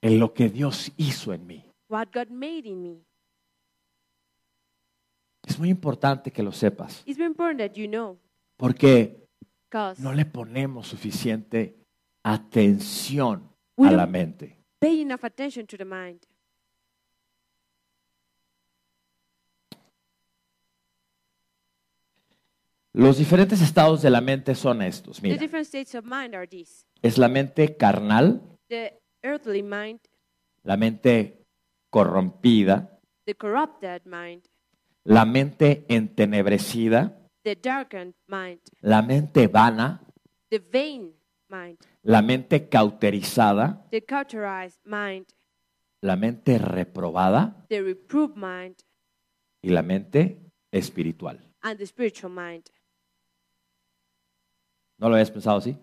[0.00, 1.64] En lo que Dios hizo en mí.
[5.52, 8.18] Es muy importante que lo sepas, It's very important that you know,
[8.56, 9.26] porque
[9.70, 11.76] because no le ponemos suficiente
[12.22, 14.56] atención We a don't- la mente.
[14.80, 16.20] pay enough attention to the mind.
[22.94, 25.16] Los diferentes estados de la mente son estos.
[25.20, 30.00] The Mira, different states of mind are these: es la mente carnal, the earthly mind,
[30.62, 31.42] la mente
[31.90, 34.42] corrompida, the corrupted mind,
[35.04, 40.00] la mente entenebrecida, the darkened mind, la mente vana,
[40.50, 41.12] the vain
[41.48, 45.26] mind, la mente cauterizada, the cauterized mind,
[46.02, 48.76] la mente reprobada the reproved mind,
[49.62, 50.38] y la mente
[50.70, 51.38] espiritual.
[51.62, 52.70] and the spiritual mind.
[54.98, 55.76] ¿No lo habías pensado así?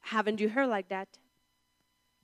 [0.00, 1.08] Haven't you heard like that?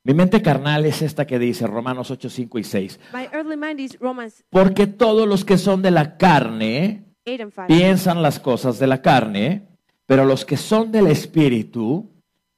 [0.08, 3.00] Mi mente carnal es esta que dice Romanos 8, 5 y 6.
[3.12, 7.52] My earthly mind is Romans Porque todos los que son de la carne 8 and
[7.52, 7.66] 5.
[7.66, 9.68] piensan las cosas de la carne,
[10.06, 12.10] pero los que son del espíritu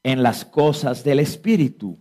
[0.05, 1.99] en las cosas del espíritu.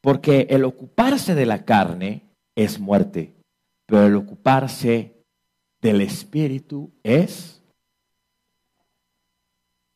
[0.00, 3.34] Porque el ocuparse de la carne es muerte,
[3.86, 5.16] pero el ocuparse
[5.80, 7.60] del espíritu es,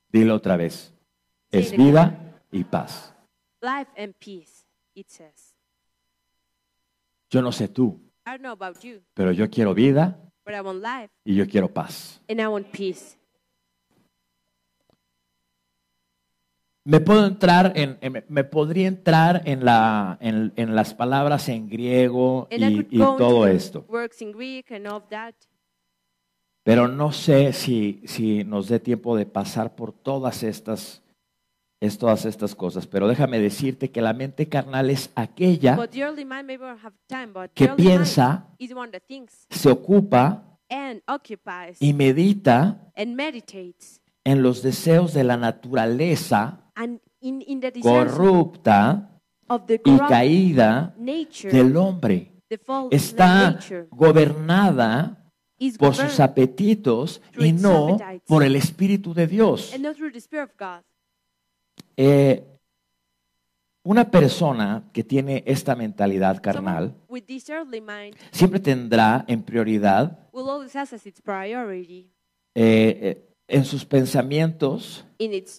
[0.08, 0.92] dilo otra vez,
[1.52, 3.09] es vida y paz.
[3.62, 5.54] Life and peace, it says.
[7.30, 10.60] Yo no sé tú, I don't know about you, pero yo quiero vida but I
[10.62, 12.20] want life y yo quiero paz.
[12.28, 13.16] and I want peace.
[16.84, 21.68] Me puedo entrar en, en- me podría entrar en la en, en las palabras en
[21.68, 24.86] griego And I y, could y go todo into the esto, works in Greek and
[24.86, 25.34] all of that.
[26.62, 31.02] pero no sé si, si nos dé tiempo de pasar por todas estas
[31.80, 32.86] es todas estas cosas.
[32.86, 35.78] Pero déjame decirte que la mente carnal es aquella
[37.54, 38.46] que piensa,
[39.48, 40.58] se ocupa
[41.80, 42.92] y medita
[44.24, 49.10] en los deseos de la naturaleza and in, in the desires corrupta
[49.84, 50.94] y caída
[51.50, 52.30] del hombre.
[52.90, 53.58] Está
[53.90, 55.16] gobernada
[55.78, 59.72] por sus apetitos y no por el Espíritu de Dios.
[59.74, 60.82] and not through the Spirit of God.
[62.02, 62.42] Eh,
[63.84, 70.18] una persona que tiene esta mentalidad carnal mind siempre tendrá en prioridad
[72.54, 75.04] eh, eh, en sus pensamientos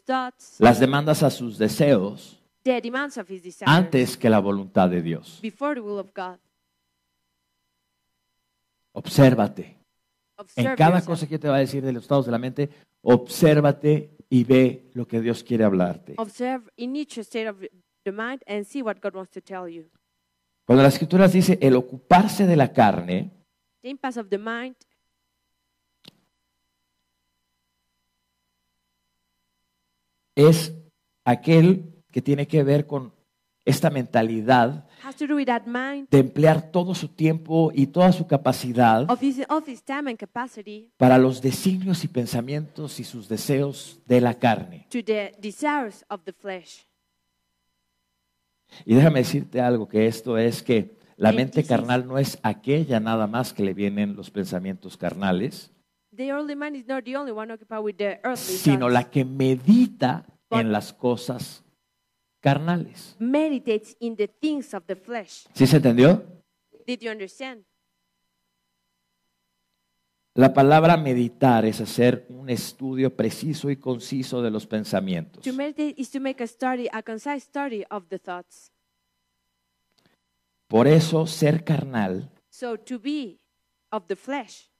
[0.04, 5.40] thoughts las demandas a sus deseos desires antes que la voluntad de Dios.
[8.94, 9.78] Obsérvate.
[10.56, 11.06] En cada yourself.
[11.06, 12.70] cosa que yo te va a decir de los estados de la mente,
[13.04, 16.16] obsérvate y ve lo que Dios quiere hablarte.
[16.18, 17.58] Observe in each state of
[18.06, 19.92] the mind and see what God wants to tell you.
[20.66, 23.30] Cuando la escritura dice el ocuparse de la carne,
[23.82, 24.78] The impasse of the mind
[30.36, 30.74] es
[31.26, 33.14] aquel que tiene que ver con
[33.66, 38.12] esta mentalidad has to do with that mind de emplear todo su tiempo y toda
[38.12, 43.04] su capacidad of his, of his time and capacity para los designios y pensamientos y
[43.04, 44.88] sus deseos de la carne.
[44.90, 46.86] to the desires of the flesh.
[48.86, 53.28] Y déjame decirte algo, que esto es que la mente carnal no es aquella nada
[53.28, 55.72] más que le vienen los pensamientos carnales,
[56.14, 59.24] The earthly mind is not the only one occupied with the earthly sino la que
[59.24, 61.61] medita en las cosas
[62.42, 63.16] carnales.
[63.20, 65.46] meditates in the things of the flesh.
[65.54, 66.24] ¿Sí se entendió?
[66.86, 67.64] Did you understand?
[70.34, 75.44] La palabra meditar es hacer un estudio preciso y conciso de los pensamientos.
[75.44, 78.72] To meditate is to make a study, a concise study of the thoughts.
[80.68, 83.40] Por eso ser carnal So to be
[83.92, 84.71] of the flesh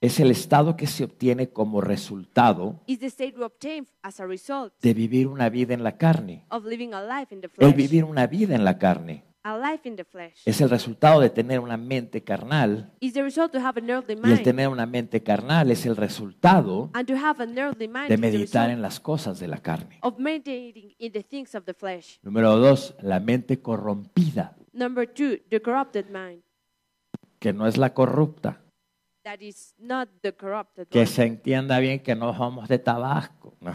[0.00, 4.26] es el estado que se obtiene como resultado is the state we obtain as a
[4.26, 6.44] result de vivir una vida en la carne.
[6.50, 7.76] of living a life in the El flesh.
[7.76, 11.30] vivir una vida en la carne A life in the flesh es el resultado de
[11.30, 14.84] tener una mente carnal is the result to have an earthly y el tener una
[14.86, 19.00] mente carnal es el resultado And to have an earthly mind de meditar en las
[19.00, 19.98] cosas de la carne.
[20.02, 22.18] of meditating in the things of the flesh.
[22.22, 26.42] Número dos, la mente corrompida, Number two, the corrupted mind.
[27.38, 28.60] que no es la corrupta.
[29.22, 33.54] That is not the corrupted Que se entienda bien que no somos de Tabasco.
[33.60, 33.74] No.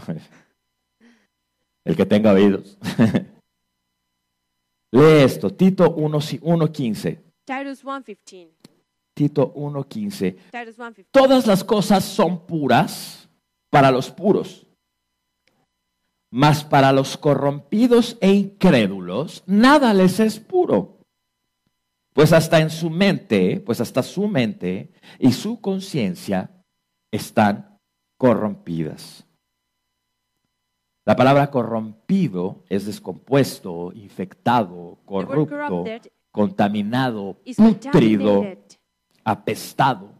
[1.85, 2.77] El que tenga oídos.
[4.91, 7.21] Lee esto, Tito 1, 1.15.
[7.45, 8.49] Titus 1.15.
[9.13, 10.35] Tito 1.15.
[10.49, 11.05] Titus 1.15.
[11.11, 13.29] Todas las cosas son puras
[13.69, 14.65] para los puros,
[16.31, 20.94] mas para los corrompidos e incrédulos nada les es puro.
[22.15, 26.63] Pues hasta en su mente, pues hasta su mente y su conciencia
[27.11, 27.77] están
[28.17, 29.27] corrompidas.
[31.05, 35.83] La palabra corrompido es descompuesto, infectado, corrupto,
[36.31, 38.45] contaminado, putrido,
[39.25, 40.13] apestado.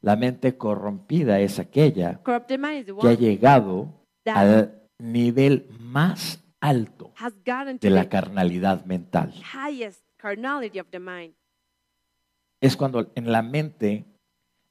[0.00, 7.12] La mente corrompida es aquella que ha llegado al nivel más alto
[7.80, 9.32] de la carnalidad mental.
[10.18, 11.34] Carnality of the mind.
[12.60, 14.04] Es cuando en la mente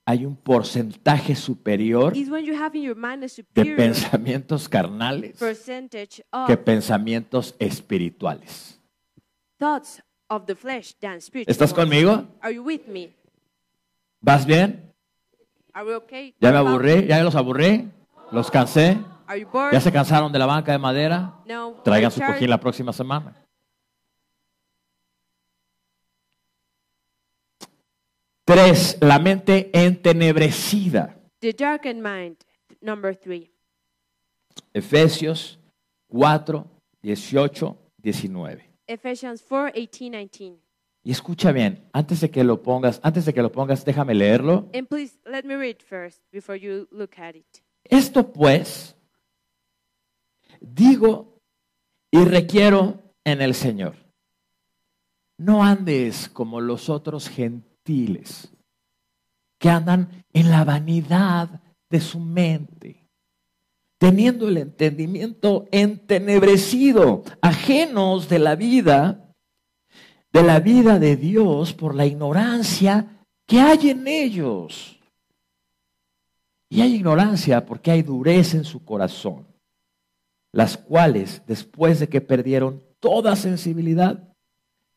[0.06, 4.70] hay un porcentaje superior Is when you have in your mind a de superior pensamientos
[4.70, 8.80] carnales percentage of que pensamientos espirituales.
[9.58, 11.52] thoughts of the flesh than spiritual.
[11.52, 11.84] ¿Estás ones.
[11.84, 12.26] conmigo?
[12.42, 13.14] Are you with me?
[14.22, 14.94] ¿Vas bien?
[15.74, 16.36] Are we okay?
[16.40, 17.08] ¿Ya me aburrí?
[17.08, 17.90] ¿Ya los aburrí?
[18.32, 18.98] ¿Los cansé?
[19.28, 19.74] Are you bored?
[19.74, 21.34] ¿Ya se cansaron de la banca de madera?
[21.46, 21.76] No.
[21.84, 23.36] Traigan su cojín la próxima semana.
[28.48, 31.20] Tres, la mente entenebrecida.
[31.42, 32.38] The darkened mind.
[32.80, 33.52] Number three.
[34.74, 35.60] Efesios
[36.08, 36.66] 4,
[37.02, 38.64] 18, 19.
[38.88, 40.62] Ephesians 4, 18, 19.
[41.04, 44.70] Y escucha bien, antes de que lo pongas, antes de que lo pongas, déjame leerlo.
[44.74, 47.62] And please let me read first before you look at it.
[47.84, 48.96] Esto pues,
[50.62, 51.42] digo
[52.12, 53.96] y requiero en el Señor.
[55.38, 57.67] No andes como los otros gentiles
[59.58, 63.08] que andan en la vanidad de su mente,
[63.98, 69.34] teniendo el entendimiento entenebrecido, ajenos de la vida,
[70.32, 75.00] de la vida de Dios por la ignorancia que hay en ellos.
[76.70, 79.48] Y hay ignorancia porque hay dureza en su corazón,
[80.52, 84.36] las cuales, después de que perdieron toda sensibilidad,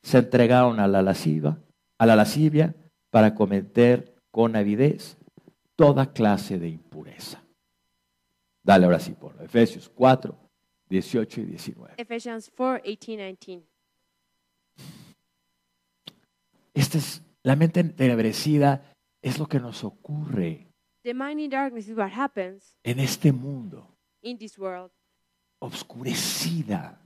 [0.03, 1.59] se entregaron a la lasciva,
[1.97, 2.75] a la lascivia
[3.11, 5.17] para cometer con avidez
[5.77, 7.43] toda clase de impureza.
[8.63, 10.37] Dale ahora sí, por Efesios 4,
[10.89, 11.95] 18 y 19.
[11.97, 13.67] Ephesians 4, 18, 19.
[16.75, 18.83] Esta es la mente entenebrecida,
[19.23, 20.67] es lo que nos ocurre
[21.03, 23.97] The mind in darkness is what happens en este mundo.
[24.23, 24.91] in this world.
[25.61, 27.01] obscurecida.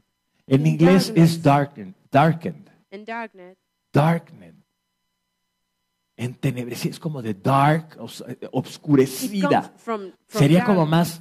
[0.47, 1.43] En In inglés es darkness.
[1.43, 3.57] darkened, darkened, And darkness.
[3.93, 4.64] darkened.
[6.17, 9.73] Entenebrecida, es como de dark, os- obscurecida.
[9.77, 10.69] from, from Sería dark.
[10.69, 11.21] como más,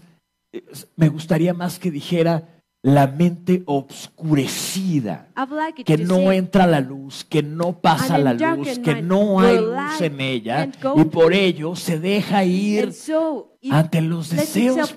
[0.51, 0.63] eh,
[0.95, 2.47] me gustaría más que dijera
[2.83, 5.29] la mente obscurecida.
[5.49, 9.39] Like it Que no say, entra la luz, que no pasa la luz, que no
[9.39, 14.95] hay luz en ella y por ello se deja ir so ante los deseos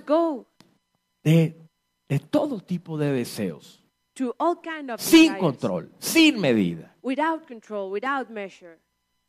[1.23, 1.57] de,
[2.09, 3.83] de todo tipo de deseos,
[4.15, 6.95] to all kind of sin desires, control, sin medida.
[7.03, 8.79] without control, without measure,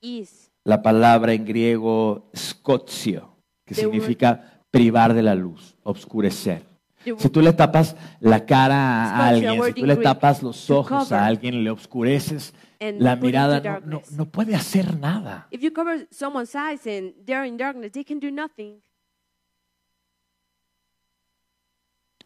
[0.01, 6.61] is La palabra en griego scotio, que The word- significa privar de la luz, obscurecer.
[7.05, 8.75] the Si tú le tapas la cara
[9.15, 14.01] a alguien, si tú le tapas los ojos a alguien, le obscureces la mirada, no,
[14.11, 15.47] no, puede hacer nada.
[15.51, 18.81] If you cover someone's eyes and they're in darkness, they can do nothing.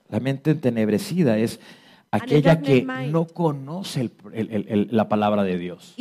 [0.10, 1.60] La mente entenebrecida es
[2.12, 5.94] aquella que no conoce el- el- el- el- la palabra de Dios.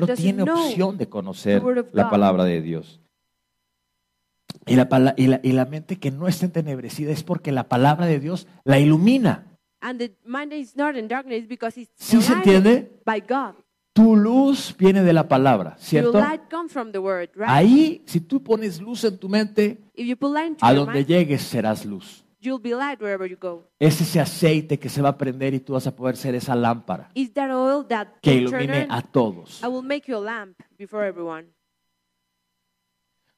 [0.00, 1.60] No tiene opción de conocer
[1.92, 3.00] la palabra de Dios.
[4.66, 8.06] Y la, y, la, y la mente que no está entenebrecida es porque la palabra
[8.06, 9.46] de Dios la ilumina.
[11.96, 13.00] ¿Sí se entiende?
[13.92, 16.12] Tu luz viene de la palabra, ¿cierto?
[17.50, 19.78] Ahí, si tú pones luz en tu mente,
[20.62, 22.24] a donde llegues serás luz.
[22.42, 23.68] You'll be light wherever you go.
[23.78, 26.54] Es ese aceite que se va a prender y tú vas a poder ser esa
[26.56, 29.62] lámpara Is that oil that que ilumine a todos.
[29.62, 31.48] I will make you a lamp before everyone.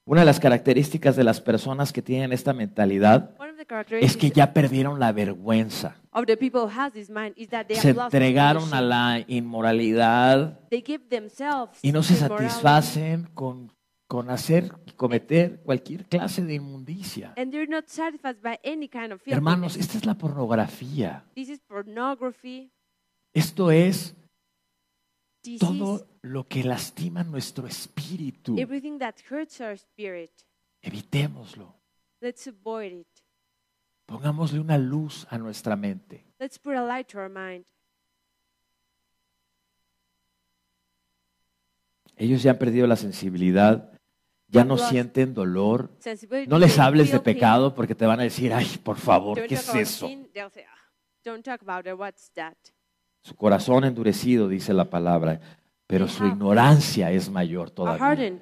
[0.05, 3.67] Una de las características de las personas que tienen esta mentalidad One of the es
[3.67, 5.95] characteristics que ya perdieron la vergüenza.
[6.11, 8.77] of the people who has this mind is that they Se have lost entregaron a
[8.79, 8.87] shame.
[8.89, 13.71] la inmoralidad They give themselves y no se to immorality, satisfacen con,
[14.13, 17.33] con hacer y cometer cualquier clase de inmundicia.
[17.35, 19.19] and they're not satisfied by any kind of.
[19.25, 21.25] Hermanos, esta es la pornografía.
[21.33, 22.71] This is pornography.
[23.33, 24.15] Esto es
[25.41, 28.55] This is todo lo que lastima nuestro espíritu.
[28.59, 30.29] everything that hurts our spirit.
[30.83, 31.75] Evitémoslo.
[32.21, 33.07] Let's avoid it.
[34.05, 36.23] Pongámosle una luz a nuestra mente.
[36.37, 37.65] Let's put a light to our mind.
[42.15, 43.92] Ellos ya han perdido la sensibilidad,
[44.53, 45.89] ya no sienten dolor.
[46.47, 49.55] No les hables de pecado porque te van a decir, ay, por favor, Don't ¿qué
[49.55, 50.09] talk es about eso?
[50.67, 50.77] "Ah?
[53.23, 55.39] Su corazón endurecido, dice la palabra,
[55.87, 58.39] pero su ignorancia es mayor todavía.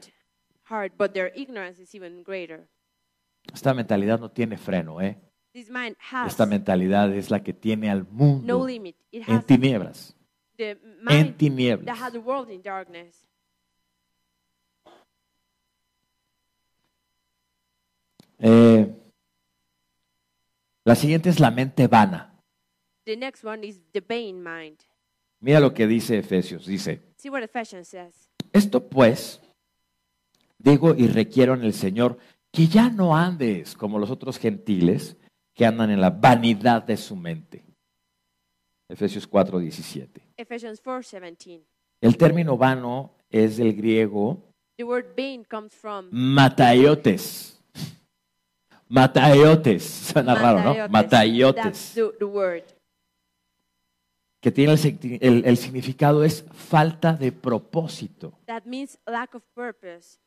[3.54, 5.18] Esta mentalidad no tiene freno, ¿eh?
[6.26, 10.16] Esta mentalidad es la que tiene al mundo en tinieblas,
[10.58, 12.02] en tinieblas.
[12.02, 13.28] has the world in darkness.
[18.42, 18.92] Eh,
[20.84, 22.34] la siguiente es la mente vana.
[23.06, 24.80] The next one is the vain mind.
[25.40, 26.66] Mira lo que dice Efesios.
[26.66, 28.30] Dice, See what Ephesians says.
[28.52, 29.42] esto pues,
[30.58, 32.18] digo y requiero en el Señor,
[32.52, 35.16] que ya no andes como los otros gentiles
[35.54, 37.64] que andan en la vanidad de su mente.
[38.90, 40.22] Efesios 4, 17.
[40.38, 41.64] Ephesians 4:17.
[42.02, 44.44] El término vano es del griego
[44.78, 45.16] The word
[45.48, 47.61] comes from mataiotes.
[48.92, 49.84] Mataiotes.
[49.84, 50.74] Suena raro, ¿no?
[50.74, 52.64] The, the word.
[54.42, 58.34] Que tiene el, el- el significado es falta de propósito.
[58.48, 60.20] That means lack of purpose.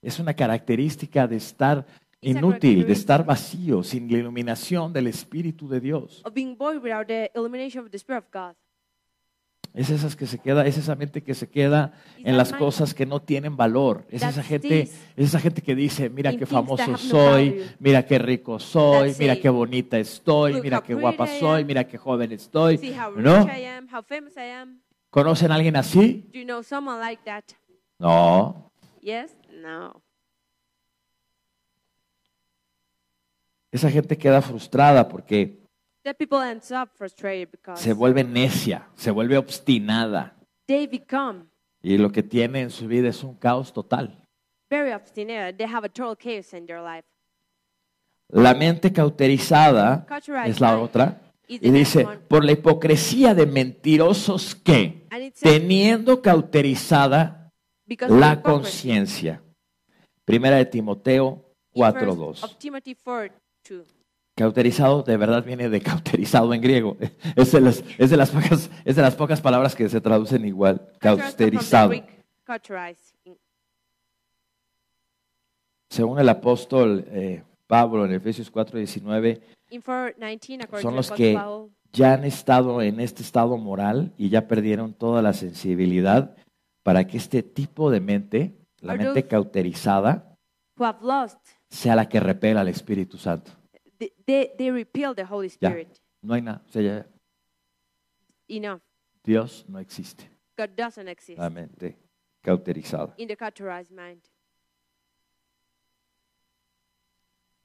[0.00, 1.84] Es una característica de estar
[2.20, 6.22] It's inútil, de estar vacío, sin la iluminación del Espíritu de Dios.
[6.24, 8.56] Of being void without the illumination of the Spirit of God.
[9.74, 13.06] Es esas que se queda, es esa mente que se queda en las cosas que
[13.06, 14.04] no tienen valor.
[14.10, 18.58] Es esa gente, es esa gente que dice, mira qué famoso soy, mira qué rico
[18.58, 22.78] soy, mira qué bonita estoy, "Look mira qué guapa soy, mira qué joven estoy.
[23.16, 23.48] ¿No?
[25.08, 26.28] ¿Conocen a alguien así?
[26.32, 27.44] Do you know someone like that?
[27.98, 28.70] No.
[29.00, 29.34] Yes?
[29.62, 30.02] No.
[33.70, 35.61] Esa gente queda frustrada porque
[36.04, 40.34] That people ends up frustrated because se vuelve necia, se vuelve obstinada
[40.66, 41.46] they become
[41.82, 44.18] y lo que tiene en su vida es un caos total.
[44.70, 45.58] very obstinate.
[45.58, 47.06] They have a total chaos in their life.
[48.28, 53.44] La mente cauterizada Cauterized es la otra is the y dice, por la hipocresía de
[53.44, 55.06] mentirosos que,
[55.40, 57.52] teniendo cauterizada
[58.08, 59.42] la conciencia.
[60.24, 61.44] Primera de Timoteo
[61.74, 63.96] In 4.2.
[64.36, 65.02] First Of Timothy 4, 2.
[65.02, 66.96] Cauterizado de verdad viene de cauterizado en griego.
[67.36, 70.44] Es de las, es de las, pocas, es de las pocas palabras que se traducen
[70.44, 70.88] igual.
[70.98, 71.92] Cauterizado.
[75.88, 81.38] Según el apóstol eh, Pablo en Efesios 4.19, In 4:19, according son los que
[81.92, 86.34] ya han estado en este estado moral y ya perdieron toda la sensibilidad
[86.82, 90.36] para que este tipo de mente, la mente cauterizada,
[91.68, 93.52] sea la que repela al Espíritu Santo.
[94.26, 95.68] They, they, repel the Holy Ya.
[95.70, 96.00] Spirit.
[96.22, 96.62] No hay nada.
[96.68, 97.06] O sea, ya
[98.48, 98.80] Enough.
[99.24, 100.28] Dios no existe.
[100.56, 101.96] God doesn't exist La mente
[102.42, 103.14] cauterizada.
[103.16, 104.20] in the cauterized mind.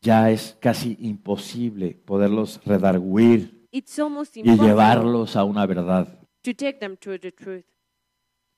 [0.02, 6.08] Ya es casi imposible poderlos redarguir It's almost y llevarlos a una verdad.
[6.44, 7.66] to take them to the truth.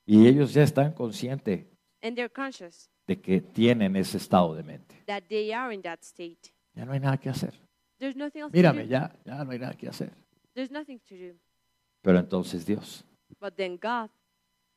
[0.05, 1.65] Y ellos ya están conscientes
[2.01, 4.95] And they're conscious de que tienen ese estado de mente.
[5.07, 6.53] that they are in that state.
[6.75, 7.53] Ya no hay nada que hacer.
[7.99, 8.91] There's nothing else Mírame, to do.
[8.91, 10.11] ya, ya no hay nada que hacer.
[10.53, 11.35] There's nothing to do.
[12.01, 13.03] Pero entonces Dios
[13.39, 14.09] But then God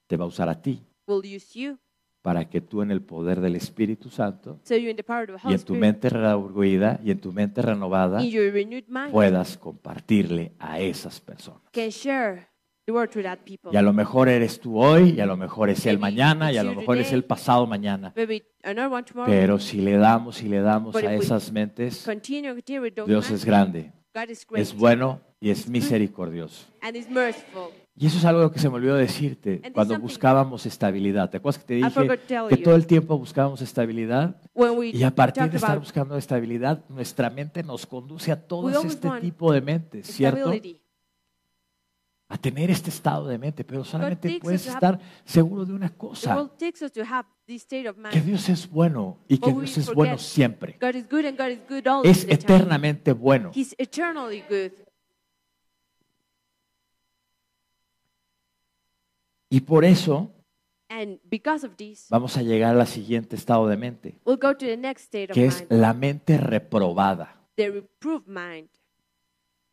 [0.08, 1.78] te va a usar a ti will use you.
[2.20, 5.40] para que tú en el poder del Espíritu Santo So you in the power of
[5.40, 8.52] the y Holy en tu Spirit, mente redarguida y en tu mente renovada in your
[8.52, 11.62] renewed mind, puedas compartirle a esas personas.
[11.72, 12.48] can share
[12.86, 16.56] Y a lo mejor eres tú hoy, y a lo mejor es él mañana, y
[16.56, 18.12] a lo mejor es el pasado mañana.
[19.26, 22.04] Pero si le damos y le damos a esas mentes,
[23.06, 23.92] Dios es grande,
[24.54, 26.66] es bueno y es misericordioso.
[26.94, 27.70] is merciful.
[27.94, 31.28] Y eso es algo que se me olvidó decirte cuando buscábamos estabilidad.
[31.28, 32.18] ¿Te acuerdas que te dije
[32.48, 34.40] que todo el tiempo buscábamos estabilidad?
[34.92, 39.52] Y a partir de estar buscando estabilidad, nuestra mente nos conduce a todo este tipo
[39.52, 40.52] de mentes, ¿cierto?
[42.32, 46.50] A tener este estado de mente, pero solamente puedes estar seguro de una cosa,
[48.10, 48.20] que.
[48.22, 50.78] Dios es bueno y que Dios es bueno siempre.
[50.80, 52.34] God is good and God is good all Es the time.
[52.34, 53.50] eternamente bueno.
[59.50, 60.32] Y por eso
[62.08, 65.34] vamos a llegar al siguiente estado de mente, we'll go to the next state of
[65.34, 67.36] que es la mente reprobada.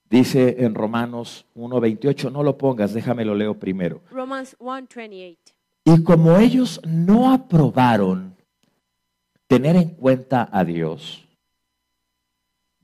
[0.09, 4.01] Dice en Romanos 1.28, no lo pongas, déjame lo leo primero.
[4.09, 5.37] Romans 1:28.
[5.85, 8.35] Y como ellos no aprobaron
[9.47, 11.27] tener en cuenta a Dios,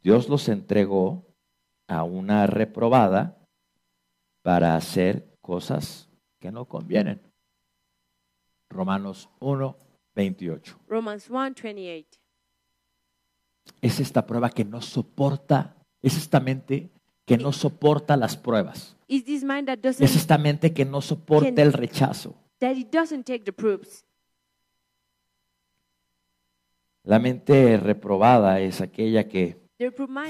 [0.04, 1.26] Dios los entregó
[1.88, 3.38] a una reprobada
[4.44, 6.08] para hacer cosas
[6.40, 7.22] que no convienen.
[8.70, 10.78] Romanos 1.28.
[10.88, 12.06] Romans 1:28.
[13.82, 16.92] Es esta prueba que no soporta, es esta mente
[17.26, 18.96] que no soporta las pruebas.
[19.08, 22.36] Es esta mente que no soporta el rechazo.
[27.04, 29.58] La mente reprobada es aquella que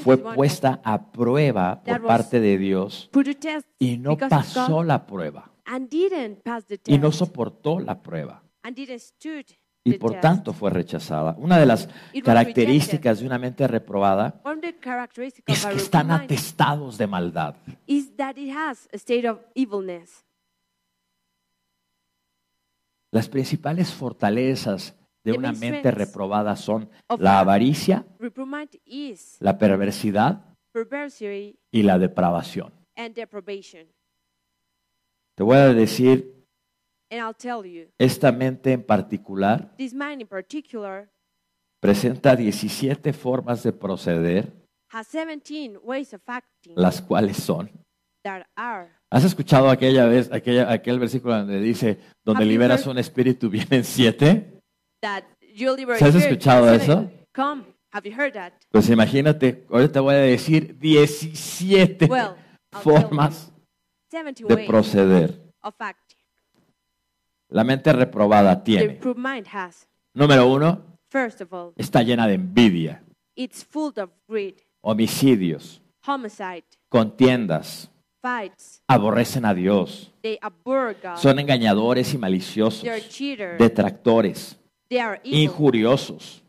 [0.04, 3.10] fue puesta a prueba por parte de Dios
[3.80, 5.52] y no pasó la prueba
[6.86, 8.44] y no soportó la prueba
[9.88, 11.36] y por tanto fue rechazada.
[11.38, 11.88] Una de las
[12.24, 14.42] características de una mente reprobada
[15.46, 17.56] es que están atestados de maldad.
[23.12, 28.06] Las principales fortalezas de una mente reprobada son la avaricia,
[29.40, 30.56] la perversidad
[31.72, 32.74] y la depravación.
[35.36, 36.35] Te voy a decir,
[37.20, 41.10] you, esta mente en particular this mind in particular
[41.82, 44.52] presenta 17 formas de proceder,
[44.92, 47.70] has 17 ways of acting las cuales son.
[49.12, 53.84] ¿Has escuchado aquella vez, aquella, aquel versículo donde dice, donde Have liberas un espíritu vienen
[53.84, 54.62] siete?
[55.02, 57.12] That you'll liberate ¿Sí has escuchado eso?
[57.36, 58.54] Come, have you heard that?
[58.72, 62.36] Pues imagínate, ahorita te voy a decir 17 Well,
[62.82, 63.52] formas
[64.10, 65.54] 17 de proceder.
[65.62, 65.96] of.
[67.56, 68.86] La mente reprobada tiene.
[68.88, 69.88] reproved mind has.
[70.14, 73.02] Número uno, First of all, está llena de envidia,
[73.34, 77.90] it's full of greed, homicidios, homicide, contiendas,
[78.22, 78.82] fights.
[78.90, 81.16] aborrecen a Dios, They abhor God.
[81.16, 83.58] son engañadores y maliciosos, they are cheaters.
[83.58, 84.58] detractores,
[84.90, 85.40] they are evil.
[85.44, 86.42] injuriosos,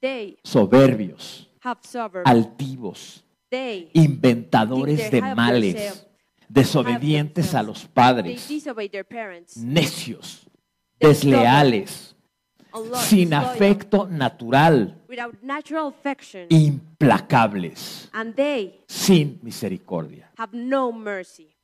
[0.00, 1.78] They soberbios, have
[2.24, 6.06] altivos, they inventadores they de males,
[6.48, 9.58] desobedientes a los they padres, disobey their parents.
[9.58, 10.46] necios,
[11.08, 12.16] desleales,
[12.96, 15.00] sin afecto natural,
[16.48, 18.10] implacables,
[18.86, 20.30] sin misericordia.
[20.36, 21.54] have no mercy.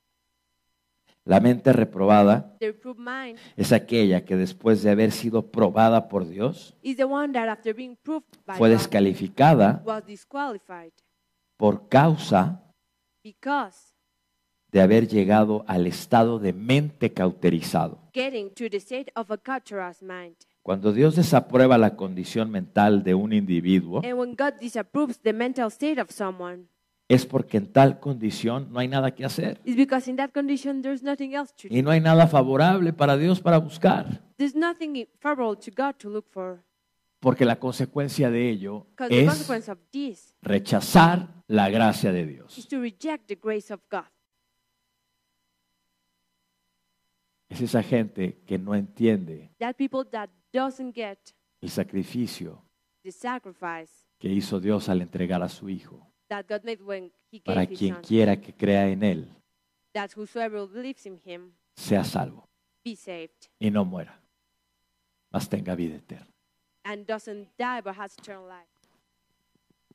[1.24, 2.56] La mente reprobada
[3.56, 6.74] es aquella que después de haber sido probada por Dios
[8.56, 9.85] fue descalificada
[11.56, 12.62] por causa
[14.72, 17.98] de haber llegado al estado de mente cauterizado.
[18.12, 20.36] getting to the state of a cauterous mind.
[20.62, 25.66] Cuando Dios desaprueba la condición mental de un individuo, And when God disapproves the mental
[25.70, 26.66] state of someone,
[27.09, 30.80] es porque en tal condición no hay nada que hacer it's because in that condition
[30.82, 31.74] there's nothing else to do.
[31.74, 36.09] y no hay nada favorable para Dios para buscar, There's nothing favorable to God to
[36.09, 36.62] look for.
[37.18, 42.68] porque la consecuencia de ello es rechazar la gracia de Dios.
[42.68, 44.05] to reject the grace of God.
[47.51, 51.18] Es esa gente que no entiende That people that doesn't get
[51.60, 52.64] el sacrificio
[53.02, 57.40] the sacrifice que hizo Dios al entregar a su Hijo that God made when He
[57.40, 59.28] para His quien Son, quiera que crea en Él
[59.93, 62.48] that whosoever believes in Him sea salvo
[62.85, 64.20] be saved y no muera,
[65.31, 66.27] mas tenga vida eterna.
[66.85, 68.68] and doesn't die but has eternal life.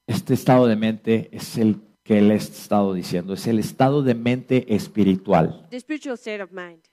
[0.07, 4.13] Este estado de mente es el que él ha estado diciendo, es el estado de
[4.13, 5.67] mente espiritual.
[5.71, 6.83] The spiritual state of mind.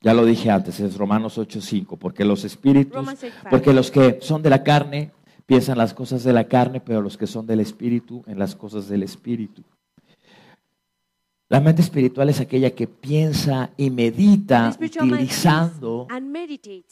[0.00, 3.50] Ya lo dije antes, es Romanos 8:5, porque los espíritus, Romans 8, five.
[3.50, 5.10] porque los que son de la carne
[5.44, 8.88] piensan las cosas de la carne, pero los que son del espíritu en las cosas
[8.88, 9.62] del espíritu.
[11.50, 16.06] La mente espiritual es aquella que piensa y medita utilizando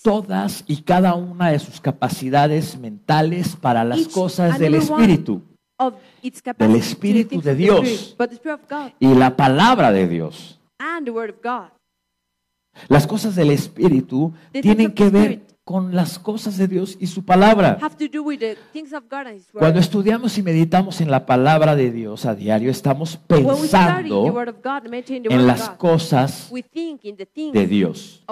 [0.02, 5.42] todas y cada una de sus capacidades mentales para las cosas del espíritu.
[5.78, 8.16] do Espíritu de Dios.
[8.98, 10.58] Y la palabra de Dios.
[10.78, 11.70] and the Word of God.
[12.88, 17.76] Las cosas del Espíritu tienen que ver con las cosas de Dios y su palabra.
[19.52, 24.46] Cuando estudiamos y meditamos en la palabra de Dios a diario, estamos pensando
[25.08, 28.24] en las cosas de Dios.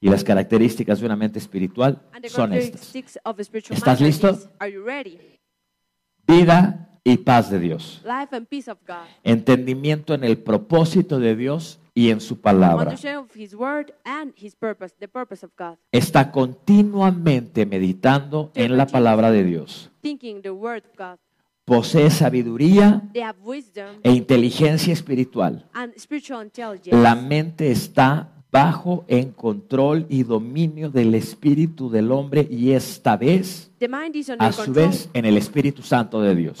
[0.00, 2.92] Y las características de una mente espiritual son estas.
[3.70, 4.36] ¿Estás listo?
[6.26, 8.02] Vida y paz de Dios.
[9.22, 12.94] Entendimiento en el propósito de Dios y en su palabra.
[15.92, 19.90] Está continuamente meditando en la palabra de Dios.
[20.00, 21.18] Thinking the Word of God.
[21.64, 23.08] Posee sabiduría
[24.02, 25.68] e inteligencia espiritual.
[26.90, 33.72] La mente está bajo en control y dominio del espíritu del hombre y esta vez,
[34.38, 36.58] a su vez, en el Espíritu Santo de Dios.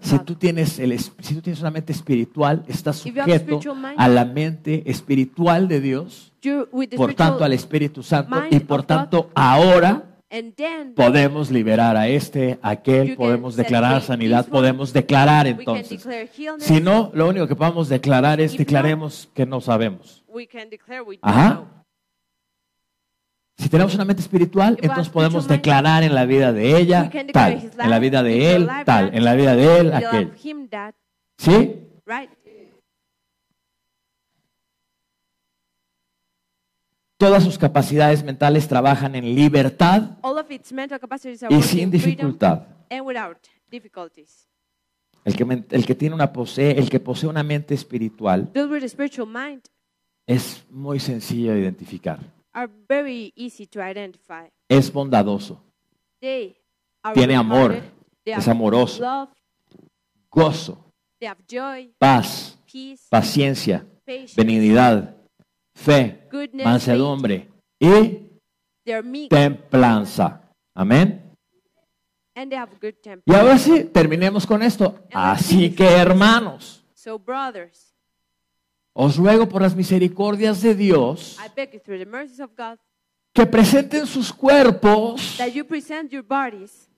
[0.00, 3.60] Si tú tienes, el, si tú tienes una mente espiritual, estás sujeto
[3.96, 6.32] a la mente espiritual de Dios,
[6.96, 10.07] por tanto al Espíritu Santo y por tanto ahora
[10.94, 16.06] podemos liberar a este, a aquel, podemos declarar sanidad, podemos declarar entonces.
[16.58, 20.24] Si no, lo único que podemos declarar es declaremos que no sabemos.
[21.22, 21.64] Ajá.
[23.56, 27.90] Si tenemos una mente espiritual, entonces podemos declarar en la vida de ella tal, en
[27.90, 30.32] la vida de él tal, en la vida de él aquel.
[31.38, 31.84] ¿Sí?
[32.06, 32.30] right?
[37.18, 40.16] Todas sus capacidades mentales trabajan en libertad
[41.50, 42.62] y sin dificultad.
[45.24, 48.50] El que, el que tiene una posee, el que posee una mente espiritual
[49.26, 49.62] mind
[50.26, 52.20] es muy sencillo de identificar.
[52.52, 54.48] are very easy to identify.
[54.68, 55.60] Es bondadoso,
[56.20, 56.56] They
[57.02, 57.82] are Tiene amor,
[58.24, 59.02] es amoroso.
[59.02, 59.30] love,
[60.30, 60.78] gozo,
[61.18, 65.16] they have joy, paz, peace, paciencia, patience, benignidad,
[65.78, 66.28] fe,
[66.64, 67.48] mansedumbre
[67.78, 68.26] y
[69.28, 70.42] templanza.
[70.74, 71.28] Amén.
[72.34, 73.22] and they have good temper.
[73.26, 75.02] Y ahora sí, terminemos con esto.
[75.12, 77.94] Así que, hermanos, So, brothers,
[78.92, 82.78] os ruego por las misericordias de Dios I beg you through the mercies of God
[83.32, 86.88] que presenten sus cuerpos, that you present your bodies,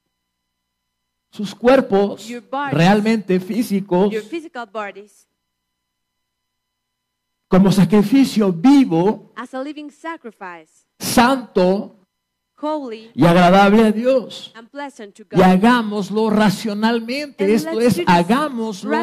[1.31, 2.27] sus cuerpos
[2.73, 5.29] realmente físicos, your physical bodies,
[7.51, 12.00] como sacrificio vivo, as a living sacrifice, santo
[12.61, 14.53] holy y agradable a Dios.
[14.55, 15.43] and pleasant to Y God.
[15.43, 18.99] hagámoslo racionalmente, And esto es, hagámoslo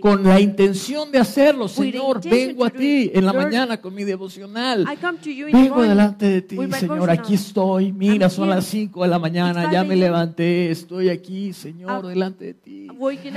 [0.00, 1.68] con la intención de hacerlo.
[1.68, 4.82] Señor, vengo a ti en la mañana con mi devocional.
[4.82, 7.92] I come to you in the Vengo delante de ti, Señor, aquí estoy.
[7.92, 8.56] Mira, I'm son here.
[8.56, 12.88] las 5 de la mañana, ya 5 me levanté, estoy aquí, Señor, delante de ti.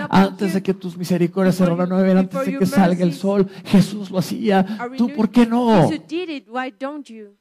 [0.09, 4.19] Antes de que tus misericordias se renueven, antes de que salga el sol, Jesús lo
[4.19, 4.65] hacía.
[4.97, 5.87] ¿Tú por qué no?
[5.89, 7.35] Jesus did it, why don't you?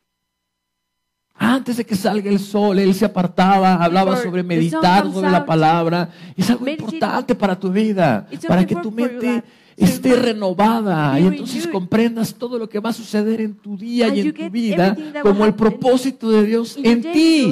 [1.43, 6.11] Antes de que salga el sol, él se apartaba, hablaba sobre meditar sobre la palabra.
[6.37, 9.43] Es algo importante para tu vida, para que tu mente
[9.75, 14.21] esté renovada y entonces comprendas todo lo que va a suceder en tu día y
[14.21, 17.51] en tu vida como el propósito de Dios en ti.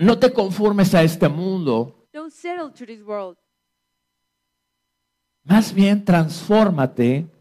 [0.00, 3.36] No te conformes a este mundo, Don't settle to this world,
[5.44, 7.37] más bien transfórmate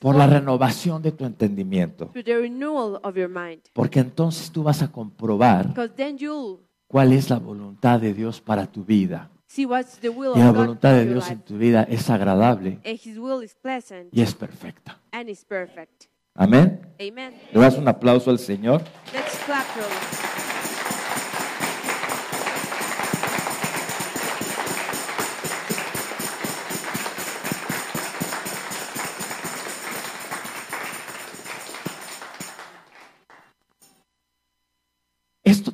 [0.00, 3.60] por la renovación de tu entendimiento, to the renewal of your mind.
[3.72, 8.40] porque entonces tú vas a comprobar Because then you'll cuál es la voluntad de Dios
[8.40, 9.30] para tu vida.
[9.56, 14.08] Y la voluntad de Dios en tu vida es agradable And His will is pleasant
[14.12, 14.98] y es perfecta.
[15.10, 16.04] and is perfect.
[16.34, 16.80] Amén.
[16.98, 18.82] Le das un aplauso al Señor.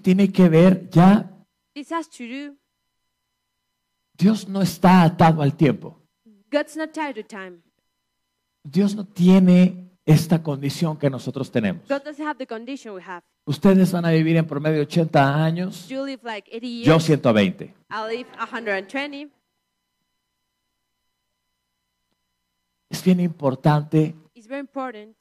[0.05, 1.31] Tiene que ver ya.
[4.13, 5.99] Dios no está atado al tiempo.
[8.63, 11.83] Dios no tiene esta condición que nosotros tenemos.
[13.47, 16.87] Ustedes van a vivir en promedio 80 años, You live like 80 years.
[16.87, 17.65] yo 120.
[17.65, 19.31] I live 120.
[22.91, 25.17] Es bien importante It's very important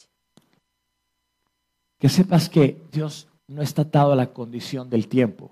[1.97, 5.51] que sepas que Dios no está atado a la condición del tiempo.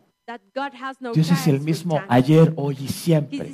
[1.13, 3.53] Dios es el mismo ayer, hoy y siempre.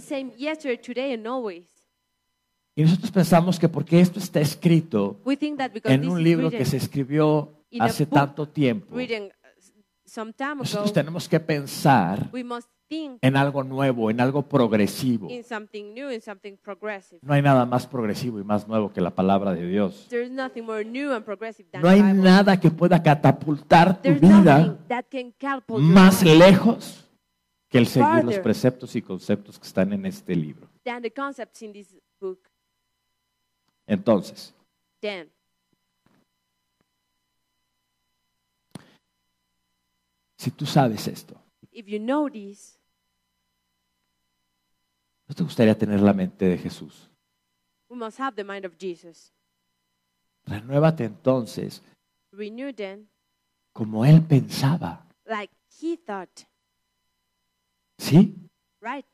[2.76, 5.20] Y nosotros pensamos que porque esto está escrito
[5.86, 8.96] en un libro que se escribió hace tanto tiempo,
[10.08, 14.48] some time ago, nosotros tenemos que pensar we must think en algo nuevo, en algo
[14.48, 15.30] progresivo.
[15.30, 17.20] in something new, in something progressive.
[17.22, 20.08] No hay nada más progresivo y más nuevo que la palabra de Dios.
[20.10, 22.24] There's nothing more new and progressive than No hay the Bible.
[22.24, 27.04] nada que pueda catapultar tu There's vida nothing that can catapult your más life lejos
[27.70, 28.42] que el seguir los Farther.
[28.44, 30.70] preceptos y conceptos que están en este libro.
[30.86, 32.40] than the concepts in this book.
[33.86, 34.54] Entonces,
[35.02, 35.30] Then,
[40.38, 41.36] si tú sabes esto,
[41.72, 42.78] if you know this,
[45.28, 47.10] ¿no te gustaría tener la mente de Jesús?
[47.90, 49.32] we must have the mind of Jesus.
[50.46, 51.82] Renuévate entonces
[52.32, 53.08] Renew then,
[53.74, 55.06] como Él pensaba.
[55.26, 55.52] like
[55.82, 56.30] he thought,
[57.98, 58.36] ¿Sí?
[58.82, 59.06] right?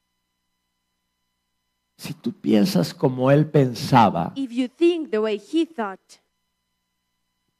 [1.98, 6.02] Si tú piensas como Él pensaba, If you think the way he thought,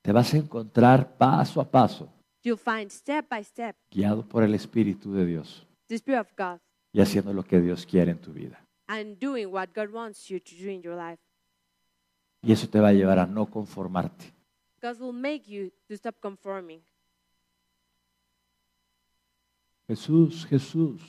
[0.02, 2.10] te vas a encontrar paso a paso,
[2.44, 6.60] you'll find step by step guiado por el Espíritu de Dios the Spirit of God
[6.92, 8.60] y haciendo lo que Dios quiere en tu vida.
[8.88, 11.20] and doing what God wants you to do in your life.
[12.42, 14.34] Y eso te va a llevar a no conformarte.
[14.82, 16.82] God will make you to stop conforming.
[19.88, 21.02] Jesús, Jesús,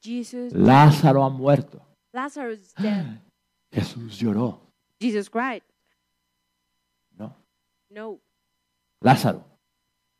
[0.00, 1.80] Jesus, Lázaro ha muerto.
[2.12, 3.20] Lazarus is dead.
[3.72, 4.60] Jesús lloró.
[5.00, 5.62] Jesus cried.
[7.18, 7.34] No.
[7.90, 8.20] No.
[9.00, 9.44] Lázaro,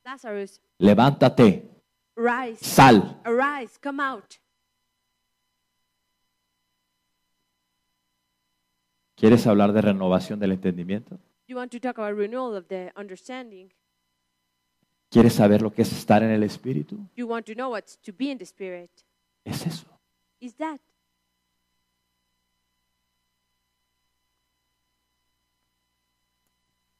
[0.07, 1.69] Lazarus, levántate,
[2.15, 2.65] rise.
[2.65, 3.21] sal.
[3.25, 4.35] Arise, come out.
[9.17, 11.19] ¿Quieres hablar de renovación del entendimiento?
[11.49, 13.73] You want to talk about renewal of the understanding.
[15.11, 16.99] ¿Quieres saber lo que es estar en el Espíritu?
[17.17, 18.91] You want to know what's to be in the Spirit.
[19.45, 19.89] Es eso.
[20.39, 20.81] Is that?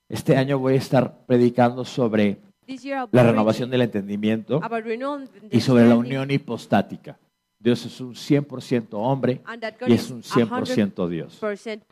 [0.09, 2.41] Este año voy a estar predicando sobre
[3.13, 4.61] La renovación del entendimiento
[5.51, 7.19] y sobre la unión hipostática.
[7.59, 9.43] Dios es un 100% hombre
[9.87, 11.41] y es un 100% 100% Dios.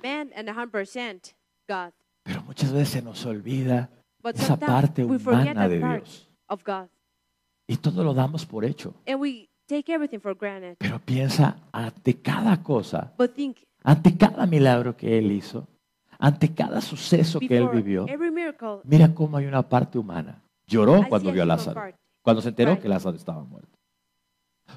[0.02, 1.34] man and 100%
[1.68, 1.92] God.
[2.22, 3.90] Pero muchas veces se nos olvida
[4.22, 6.28] But esa parte humana de Dios
[7.66, 8.94] y todo lo damos por hecho.
[9.06, 10.76] And we take everything for granted.
[10.78, 13.14] Pero piensa ante cada cosa,
[13.82, 15.66] ante cada milagro que Él hizo,
[16.18, 18.06] ante cada suceso que Él vivió,
[18.84, 20.42] mira cómo hay una parte humana.
[20.66, 21.82] Lloró cuando vio a Lázaro,
[22.22, 23.78] cuando se enteró que Lázaro estaba muerto.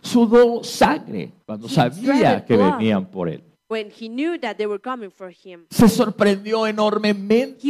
[0.01, 3.43] Sudó sangre cuando sabía que venían por Él.
[3.69, 7.67] When he knew that they were coming for him, Se sorprendió he enormemente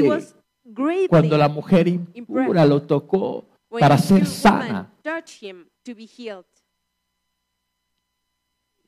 [1.10, 4.91] cuando la mujer impura lo tocó para ser sana.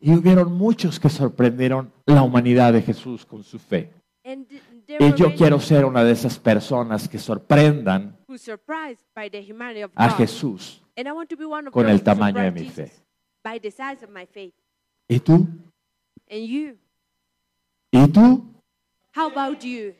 [0.02, 3.92] Y hubieron muchos que sorprendieron la humanidad de Jesús con su fe.
[4.24, 9.82] Y yo quiero ser una de esas personas que sorprendan who's surprised by the humanity
[9.82, 11.98] of God, Jesús and I want to be one of con el.
[13.42, 14.54] By the size of my faith.
[15.10, 15.48] ¿Y tú?
[16.30, 16.78] And you?
[17.92, 18.06] ¿Y?
[19.12, 19.96] How about you?